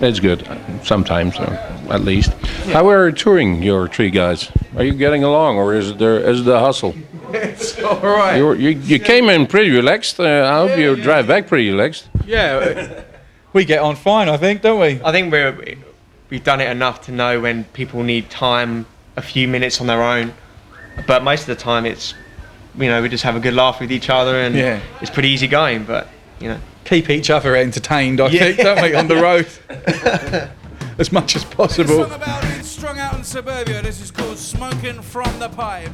It's 0.01 0.19
good. 0.19 0.47
Sometimes, 0.83 1.35
uh, 1.37 1.74
at 1.89 2.01
least. 2.01 2.31
How 2.73 2.87
are 2.89 3.07
you 3.09 3.13
touring 3.15 3.61
your 3.63 3.87
three 3.87 4.09
guys? 4.09 4.51
Are 4.75 4.83
you 4.83 4.93
getting 4.93 5.23
along, 5.23 5.57
or 5.57 5.73
is 5.73 5.95
there 5.95 6.19
is 6.19 6.43
the 6.43 6.59
hustle? 6.59 6.95
It's 7.35 7.81
all 7.83 7.99
right. 7.99 8.37
You, 8.37 8.53
you, 8.53 8.69
you 8.69 8.99
came 8.99 9.27
in 9.29 9.45
pretty 9.47 9.69
relaxed. 9.71 10.19
Uh, 10.19 10.23
I 10.45 10.53
hope 10.67 10.77
you 10.79 10.95
drive 10.95 11.27
back 11.27 11.47
pretty 11.47 11.69
relaxed. 11.69 12.07
Yeah, 12.25 13.03
we 13.51 13.65
get 13.65 13.79
on 13.79 13.95
fine, 13.97 14.29
I 14.29 14.37
think, 14.37 14.61
don't 14.61 14.79
we? 14.79 15.01
I 15.03 15.11
think 15.11 15.31
we're 15.33 15.75
we've 16.29 16.43
done 16.43 16.61
it 16.61 16.69
enough 16.69 17.01
to 17.07 17.11
know 17.11 17.41
when 17.41 17.65
people 17.73 18.03
need 18.03 18.29
time, 18.29 18.85
a 19.17 19.21
few 19.21 19.47
minutes 19.49 19.81
on 19.81 19.87
their 19.87 20.01
own. 20.01 20.33
But 21.07 21.23
most 21.23 21.41
of 21.41 21.47
the 21.47 21.55
time, 21.61 21.85
it's 21.85 22.13
you 22.77 22.87
know 22.87 23.01
we 23.01 23.09
just 23.09 23.23
have 23.25 23.35
a 23.35 23.39
good 23.41 23.53
laugh 23.53 23.81
with 23.81 23.91
each 23.91 24.09
other, 24.09 24.39
and 24.39 24.55
Yeah. 24.55 24.79
it's 25.01 25.11
pretty 25.11 25.29
easy 25.29 25.47
going. 25.47 25.83
But 25.83 26.07
you 26.39 26.47
know, 26.49 26.59
Keep 26.85 27.09
each 27.09 27.29
other 27.31 27.55
entertained, 27.55 28.21
I 28.21 28.29
think, 28.29 28.57
don't 28.59 28.81
we, 28.81 28.93
on 28.95 29.07
the 29.07 29.15
road? 29.27 29.47
as 30.97 31.11
much 31.11 31.35
as 31.35 31.43
possible. 31.43 32.03
about 32.03 32.43
strung 32.63 32.99
out 32.99 33.15
in 33.15 33.23
suburbia. 33.23 33.81
This 33.81 34.01
is 34.01 34.11
called 34.11 34.37
Smoking 34.37 35.01
from 35.01 35.39
the 35.39 35.49
Pipe. 35.49 35.91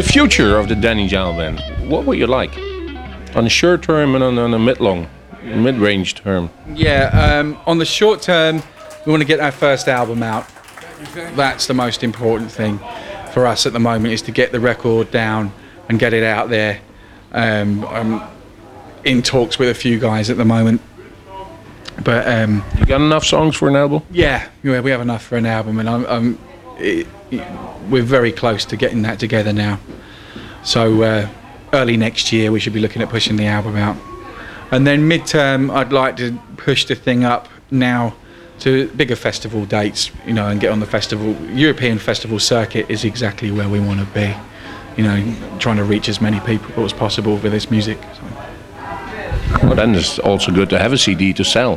The 0.00 0.08
future 0.08 0.56
of 0.56 0.66
the 0.70 0.74
Danny 0.74 1.06
band. 1.10 1.60
What 1.86 2.06
would 2.06 2.16
you 2.16 2.26
like? 2.26 2.56
On 3.36 3.44
the 3.44 3.50
short 3.50 3.82
term 3.82 4.14
and 4.14 4.24
on, 4.24 4.38
on 4.38 4.54
a 4.54 4.58
mid-long, 4.58 5.10
mid-range 5.42 6.14
term. 6.14 6.48
Yeah, 6.74 7.10
um, 7.12 7.58
on 7.66 7.76
the 7.76 7.84
short 7.84 8.22
term, 8.22 8.62
we 9.04 9.12
want 9.12 9.20
to 9.20 9.26
get 9.26 9.40
our 9.40 9.52
first 9.52 9.88
album 9.88 10.22
out. 10.22 10.46
That's 11.36 11.66
the 11.66 11.74
most 11.74 12.02
important 12.02 12.50
thing 12.50 12.80
for 13.34 13.46
us 13.46 13.66
at 13.66 13.74
the 13.74 13.78
moment 13.78 14.14
is 14.14 14.22
to 14.22 14.32
get 14.32 14.52
the 14.52 14.58
record 14.58 15.10
down 15.10 15.52
and 15.90 15.98
get 15.98 16.14
it 16.14 16.22
out 16.22 16.48
there. 16.48 16.80
Um, 17.32 17.84
I'm 17.84 18.22
in 19.04 19.20
talks 19.20 19.58
with 19.58 19.68
a 19.68 19.74
few 19.74 19.98
guys 19.98 20.30
at 20.30 20.38
the 20.38 20.46
moment, 20.46 20.80
but 22.02 22.26
um, 22.26 22.64
You 22.78 22.86
got 22.86 23.02
enough 23.02 23.26
songs 23.26 23.54
for 23.54 23.68
an 23.68 23.76
album? 23.76 24.00
yeah, 24.10 24.48
yeah, 24.62 24.80
we 24.80 24.92
have 24.92 25.02
enough 25.02 25.24
for 25.24 25.36
an 25.36 25.44
album, 25.44 25.78
and 25.78 25.90
I'm, 25.90 26.06
I'm 26.06 26.38
it, 26.80 27.06
we're 27.88 28.02
very 28.02 28.32
close 28.32 28.64
to 28.66 28.76
getting 28.76 29.02
that 29.02 29.18
together 29.18 29.52
now. 29.52 29.78
So 30.62 31.02
uh, 31.02 31.28
early 31.72 31.96
next 31.96 32.32
year, 32.32 32.52
we 32.52 32.60
should 32.60 32.72
be 32.72 32.80
looking 32.80 33.02
at 33.02 33.08
pushing 33.08 33.36
the 33.36 33.46
album 33.46 33.76
out, 33.76 33.96
and 34.70 34.86
then 34.86 35.08
midterm, 35.08 35.70
I'd 35.74 35.92
like 35.92 36.16
to 36.16 36.38
push 36.56 36.84
the 36.84 36.94
thing 36.94 37.24
up 37.24 37.48
now 37.70 38.14
to 38.60 38.88
bigger 38.88 39.16
festival 39.16 39.64
dates, 39.64 40.10
you 40.26 40.34
know, 40.34 40.48
and 40.48 40.60
get 40.60 40.70
on 40.70 40.80
the 40.80 40.86
festival 40.86 41.34
European 41.50 41.98
festival 41.98 42.38
circuit 42.38 42.88
is 42.90 43.04
exactly 43.04 43.50
where 43.50 43.68
we 43.68 43.80
want 43.80 44.00
to 44.00 44.06
be. 44.06 44.34
You 44.96 45.04
know, 45.04 45.58
trying 45.58 45.76
to 45.76 45.84
reach 45.84 46.08
as 46.08 46.20
many 46.20 46.40
people 46.40 46.84
as 46.84 46.92
possible 46.92 47.36
with 47.36 47.52
this 47.52 47.70
music. 47.70 47.98
So. 48.14 48.22
Well, 49.62 49.74
then 49.74 49.94
it's 49.94 50.18
also 50.18 50.52
good 50.52 50.68
to 50.70 50.78
have 50.78 50.92
a 50.92 50.98
CD 50.98 51.32
to 51.34 51.44
sell. 51.44 51.76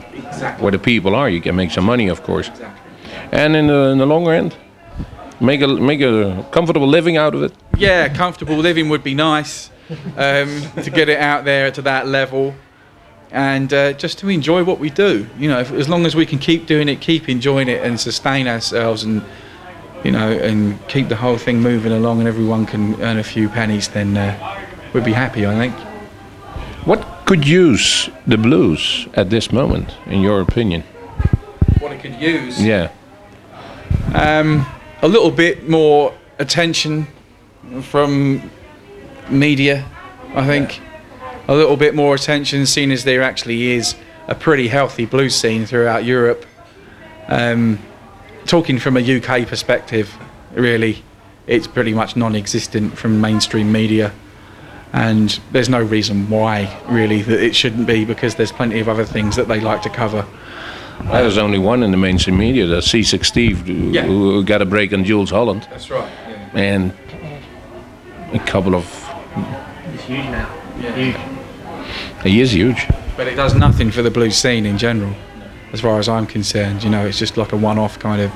Where 0.59 0.71
the 0.71 0.79
people 0.79 1.15
are, 1.15 1.29
you 1.29 1.41
can 1.41 1.55
make 1.55 1.71
some 1.71 1.85
money, 1.85 2.09
of 2.09 2.23
course. 2.23 2.49
And 3.31 3.55
in 3.55 3.67
the, 3.67 3.91
in 3.91 3.97
the 3.97 4.05
longer 4.05 4.31
end, 4.31 4.55
make 5.39 5.61
a 5.61 5.67
make 5.67 6.01
a 6.01 6.45
comfortable 6.51 6.87
living 6.87 7.17
out 7.17 7.35
of 7.35 7.43
it. 7.43 7.53
Yeah, 7.77 8.09
comfortable 8.09 8.57
living 8.57 8.89
would 8.89 9.03
be 9.03 9.13
nice 9.13 9.69
um, 10.17 10.61
to 10.83 10.91
get 10.91 11.09
it 11.09 11.19
out 11.19 11.45
there 11.45 11.71
to 11.71 11.81
that 11.83 12.07
level, 12.07 12.53
and 13.31 13.73
uh, 13.73 13.93
just 13.93 14.19
to 14.19 14.29
enjoy 14.29 14.63
what 14.63 14.79
we 14.79 14.89
do. 14.89 15.27
You 15.37 15.49
know, 15.49 15.59
if, 15.59 15.71
as 15.71 15.87
long 15.89 16.05
as 16.05 16.15
we 16.15 16.25
can 16.25 16.39
keep 16.39 16.65
doing 16.65 16.89
it, 16.89 17.01
keep 17.01 17.29
enjoying 17.29 17.69
it, 17.69 17.83
and 17.83 17.99
sustain 17.99 18.47
ourselves, 18.47 19.03
and 19.03 19.23
you 20.03 20.11
know, 20.11 20.31
and 20.31 20.77
keep 20.87 21.07
the 21.09 21.15
whole 21.15 21.37
thing 21.37 21.61
moving 21.61 21.91
along, 21.91 22.19
and 22.19 22.27
everyone 22.27 22.65
can 22.65 23.01
earn 23.01 23.17
a 23.17 23.23
few 23.23 23.49
pennies, 23.49 23.87
then 23.89 24.17
uh, 24.17 24.57
we'd 24.93 25.05
be 25.05 25.13
happy. 25.13 25.45
I 25.45 25.55
think. 25.55 25.75
What 26.85 27.05
could 27.25 27.47
use 27.47 28.09
the 28.27 28.37
blues 28.37 29.07
at 29.13 29.29
this 29.29 29.51
moment, 29.51 29.95
in 30.07 30.21
your 30.21 30.41
opinion? 30.41 30.83
What 31.79 31.93
it 31.93 32.01
could 32.01 32.15
use. 32.21 32.61
Yeah. 32.61 32.91
Um, 34.13 34.65
a 35.03 35.07
little 35.07 35.29
bit 35.29 35.69
more 35.69 36.13
attention 36.39 37.05
from 37.81 38.49
media, 39.29 39.85
I 40.33 40.47
think. 40.47 40.81
A 41.49 41.53
little 41.53 41.75
bit 41.75 41.93
more 41.93 42.15
attention, 42.15 42.65
seeing 42.65 42.89
as 42.89 43.03
there 43.03 43.21
actually 43.21 43.73
is 43.73 43.95
a 44.29 44.33
pretty 44.33 44.69
healthy 44.69 45.05
blues 45.05 45.35
scene 45.35 45.65
throughout 45.65 46.05
Europe. 46.05 46.45
Um, 47.27 47.79
talking 48.45 48.79
from 48.79 48.95
a 48.95 49.01
UK 49.01 49.45
perspective, 49.45 50.15
really, 50.53 51.03
it's 51.47 51.67
pretty 51.67 51.93
much 51.93 52.15
non 52.15 52.33
existent 52.33 52.97
from 52.97 53.19
mainstream 53.19 53.73
media. 53.73 54.13
And 54.93 55.37
there's 55.51 55.69
no 55.69 55.81
reason 55.83 56.29
why, 56.29 56.79
really, 56.87 57.21
that 57.23 57.43
it 57.43 57.57
shouldn't 57.57 57.87
be 57.87 58.05
because 58.05 58.35
there's 58.35 58.53
plenty 58.53 58.79
of 58.79 58.87
other 58.87 59.05
things 59.05 59.35
that 59.35 59.49
they 59.49 59.59
like 59.59 59.81
to 59.81 59.89
cover. 59.89 60.25
There's 61.01 61.37
only 61.37 61.59
one 61.59 61.83
in 61.83 61.91
the 61.91 61.97
mainstream 61.97 62.37
media, 62.37 62.65
that's 62.65 62.87
Seasick 62.89 63.25
Steve, 63.25 63.59
who, 63.67 63.73
Yeah. 63.91 64.03
who 64.03 64.43
got 64.43 64.61
a 64.61 64.65
break 64.65 64.93
on 64.93 65.03
Jools 65.03 65.29
Holland, 65.31 65.67
That's 65.69 65.89
right. 65.89 66.07
and 66.53 66.93
a 68.33 68.39
couple 68.39 68.75
of. 68.75 68.85
It's 69.93 70.03
huge 70.03 70.25
now. 70.25 70.49
Yeah. 70.81 70.95
Huge. 70.95 71.15
He 72.23 72.41
is 72.41 72.53
huge. 72.53 72.87
But 73.17 73.27
it 73.27 73.35
does 73.35 73.53
nothing 73.53 73.91
for 73.91 74.01
the 74.01 74.09
blues 74.09 74.35
scene 74.37 74.65
in 74.65 74.77
general, 74.77 75.13
as 75.71 75.81
far 75.81 75.99
as 75.99 76.07
I'm 76.09 76.25
concerned. 76.25 76.83
You 76.83 76.89
know, 76.89 77.05
it's 77.05 77.19
just 77.19 77.37
like 77.37 77.51
a 77.51 77.57
one-off 77.57 77.99
kind 77.99 78.21
of 78.21 78.31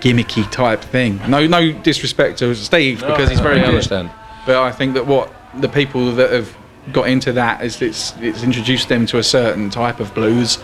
gimmicky 0.00 0.50
type 0.50 0.80
thing. 0.82 1.20
No, 1.28 1.46
no 1.46 1.72
disrespect 1.72 2.38
to 2.40 2.54
Steve 2.54 3.00
because 3.00 3.30
he's 3.30 3.40
very 3.40 3.60
I 3.60 3.70
good. 3.70 4.10
But 4.46 4.56
I 4.56 4.72
think 4.72 4.94
that 4.94 5.06
what 5.06 5.32
the 5.60 5.68
people 5.68 6.12
that 6.16 6.30
have 6.32 6.54
got 6.92 7.08
into 7.08 7.32
that 7.32 7.62
is 7.62 7.80
it's 7.82 8.14
it's 8.20 8.42
introduced 8.42 8.88
them 8.88 9.06
to 9.06 9.18
a 9.18 9.22
certain 9.22 9.70
type 9.70 10.00
of 10.00 10.12
blues, 10.14 10.58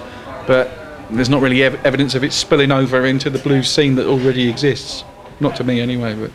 but 0.47 0.71
there's 1.11 1.29
not 1.29 1.41
really 1.41 1.63
ev- 1.63 1.85
evidence 1.85 2.15
of 2.15 2.25
it 2.25 2.33
spilling 2.33 2.73
over 2.73 3.07
into 3.07 3.31
the 3.31 3.39
blues 3.39 3.71
scene 3.71 3.95
that 3.97 4.07
already 4.07 4.49
exists. 4.49 5.05
Not 5.41 5.57
to 5.57 5.65
me, 5.65 5.81
anyway. 5.81 6.15
But 6.15 6.31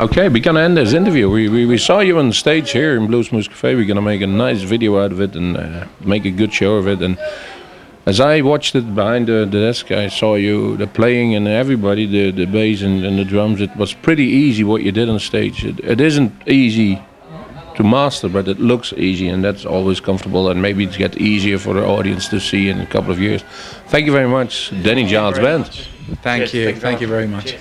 Okay, 0.00 0.30
we're 0.30 0.42
gonna 0.42 0.60
end 0.60 0.78
this 0.78 0.94
interview. 0.94 1.28
We, 1.28 1.50
we, 1.50 1.66
we 1.66 1.76
saw 1.76 2.00
you 2.00 2.18
on 2.18 2.32
stage 2.32 2.70
here 2.70 2.96
in 2.96 3.06
Bluesmoose 3.06 3.50
Cafe. 3.50 3.74
We're 3.74 3.84
gonna 3.84 4.00
make 4.00 4.22
a 4.22 4.26
nice 4.26 4.62
video 4.62 4.98
out 4.98 5.12
of 5.12 5.20
it 5.20 5.36
and 5.36 5.58
uh, 5.58 5.86
make 6.00 6.24
a 6.24 6.30
good 6.30 6.54
show 6.54 6.76
of 6.76 6.88
it. 6.88 7.02
And 7.02 7.18
as 8.06 8.18
I 8.18 8.40
watched 8.40 8.74
it 8.74 8.94
behind 8.94 9.26
the, 9.26 9.44
the 9.44 9.60
desk, 9.60 9.90
I 9.90 10.08
saw 10.08 10.36
you 10.36 10.78
the 10.78 10.86
playing 10.86 11.34
and 11.34 11.46
everybody, 11.46 12.06
the 12.06 12.30
the 12.30 12.46
bass 12.46 12.80
and, 12.80 13.04
and 13.04 13.18
the 13.18 13.26
drums. 13.26 13.60
It 13.60 13.76
was 13.76 13.92
pretty 13.92 14.24
easy 14.24 14.64
what 14.64 14.82
you 14.82 14.90
did 14.90 15.10
on 15.10 15.18
stage. 15.18 15.66
It, 15.66 15.78
it 15.80 16.00
isn't 16.00 16.32
easy 16.48 16.98
to 17.80 17.88
master, 17.88 18.28
but 18.28 18.46
it 18.48 18.58
looks 18.58 18.92
easy, 18.92 19.28
and 19.28 19.42
that's 19.42 19.64
always 19.64 20.00
comfortable. 20.00 20.50
And 20.50 20.60
maybe 20.60 20.84
it 20.84 20.96
gets 20.98 21.16
easier 21.16 21.58
for 21.58 21.74
the 21.74 21.84
audience 21.86 22.28
to 22.28 22.38
see 22.38 22.68
in 22.68 22.80
a 22.80 22.86
couple 22.86 23.12
of 23.12 23.18
years. 23.18 23.42
Thank 23.88 24.06
you 24.06 24.12
very 24.12 24.28
much, 24.28 24.70
Danny 24.82 25.06
Giles 25.06 25.38
Band. 25.38 25.66
thank 26.22 26.42
Yes, 26.42 26.54
you, 26.54 26.64
thank 26.64 26.74
you 26.74 26.80
thank 26.80 27.00
you 27.00 27.08
very 27.08 27.26
much. 27.26 27.54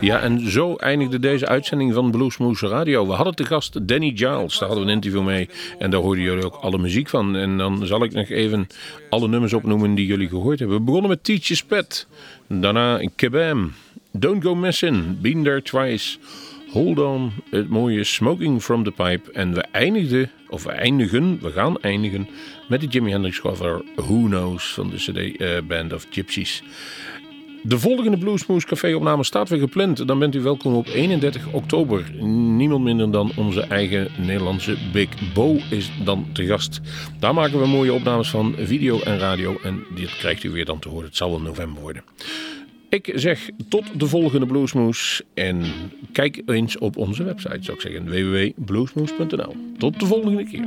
Ja, 0.00 0.20
en 0.20 0.50
zo 0.50 0.74
eindigde 0.76 1.18
deze 1.18 1.46
uitzending 1.46 1.94
van 1.94 2.10
Bluesmoose 2.10 2.68
Radio. 2.68 3.06
We 3.06 3.12
hadden 3.12 3.34
te 3.34 3.44
gast 3.44 3.88
Danny 3.88 4.12
Giles, 4.14 4.58
daar 4.58 4.68
hadden 4.68 4.86
we 4.86 4.90
een 4.90 4.96
interview 4.96 5.24
mee. 5.24 5.48
En 5.78 5.90
daar 5.90 6.00
hoorden 6.00 6.24
jullie 6.24 6.44
ook 6.44 6.54
alle 6.54 6.78
muziek 6.78 7.08
van. 7.08 7.36
En 7.36 7.56
dan 7.58 7.86
zal 7.86 8.04
ik 8.04 8.12
nog 8.12 8.28
even 8.28 8.66
alle 9.08 9.28
nummers 9.28 9.52
opnoemen 9.52 9.94
die 9.94 10.06
jullie 10.06 10.28
gehoord 10.28 10.58
hebben. 10.58 10.76
We 10.76 10.82
begonnen 10.82 11.10
met 11.10 11.24
Teach 11.24 11.46
Your 11.46 11.64
Pet. 11.66 12.06
Daarna 12.46 13.00
Kabam, 13.16 13.72
Don't 14.12 14.42
Go 14.42 14.54
Missing, 14.54 15.20
Been 15.20 15.42
There 15.42 15.62
Twice, 15.62 16.18
Hold 16.74 16.98
On, 16.98 17.32
het 17.50 17.68
mooie 17.68 18.04
Smoking 18.04 18.62
From 18.62 18.84
The 18.84 18.90
Pipe. 18.90 19.32
En 19.32 19.54
we 19.54 19.60
eindigden, 19.60 20.30
of 20.48 20.64
we 20.64 20.70
eindigen, 20.70 21.38
we 21.40 21.50
gaan 21.50 21.80
eindigen 21.80 22.28
met 22.68 22.80
de 22.80 22.86
Jimi 22.86 23.10
Hendrix 23.10 23.40
cover 23.40 23.82
Who 23.96 24.22
Knows 24.22 24.72
van 24.72 24.90
de 24.90 24.96
CD 24.96 25.36
eh, 25.36 25.58
Band 25.68 25.92
of 25.92 26.06
Gypsies. 26.10 26.62
De 27.62 27.78
volgende 27.78 28.18
Bluesmoose 28.18 28.66
Café 28.66 28.94
opname 28.94 29.24
staat 29.24 29.48
weer 29.48 29.58
gepland. 29.58 30.06
Dan 30.06 30.18
bent 30.18 30.34
u 30.34 30.40
welkom 30.40 30.74
op 30.74 30.86
31 30.86 31.52
oktober. 31.52 32.10
Niemand 32.56 32.84
minder 32.84 33.10
dan 33.10 33.32
onze 33.36 33.60
eigen 33.60 34.08
Nederlandse 34.18 34.76
Big 34.92 35.08
Bo 35.34 35.58
is 35.70 35.90
dan 36.04 36.26
te 36.32 36.46
gast. 36.46 36.80
Daar 37.18 37.34
maken 37.34 37.60
we 37.60 37.66
mooie 37.66 37.92
opnames 37.92 38.30
van 38.30 38.54
video 38.58 39.00
en 39.00 39.18
radio. 39.18 39.58
En 39.62 39.84
dit 39.94 40.16
krijgt 40.16 40.44
u 40.44 40.50
weer 40.50 40.64
dan 40.64 40.78
te 40.78 40.88
horen. 40.88 41.06
Het 41.06 41.16
zal 41.16 41.30
wel 41.30 41.40
november 41.40 41.82
worden. 41.82 42.02
Ik 42.94 43.12
zeg 43.14 43.50
tot 43.68 44.00
de 44.00 44.06
volgende 44.06 44.46
Bluesmoose. 44.46 45.24
En 45.34 45.62
kijk 46.12 46.42
eens 46.46 46.78
op 46.78 46.96
onze 46.96 47.24
website, 47.24 47.62
zou 47.62 47.76
ik 47.76 47.82
zeggen. 47.82 48.04
www.bluesmoose.nl 48.04 49.56
Tot 49.78 50.00
de 50.00 50.06
volgende 50.06 50.44
keer. 50.44 50.66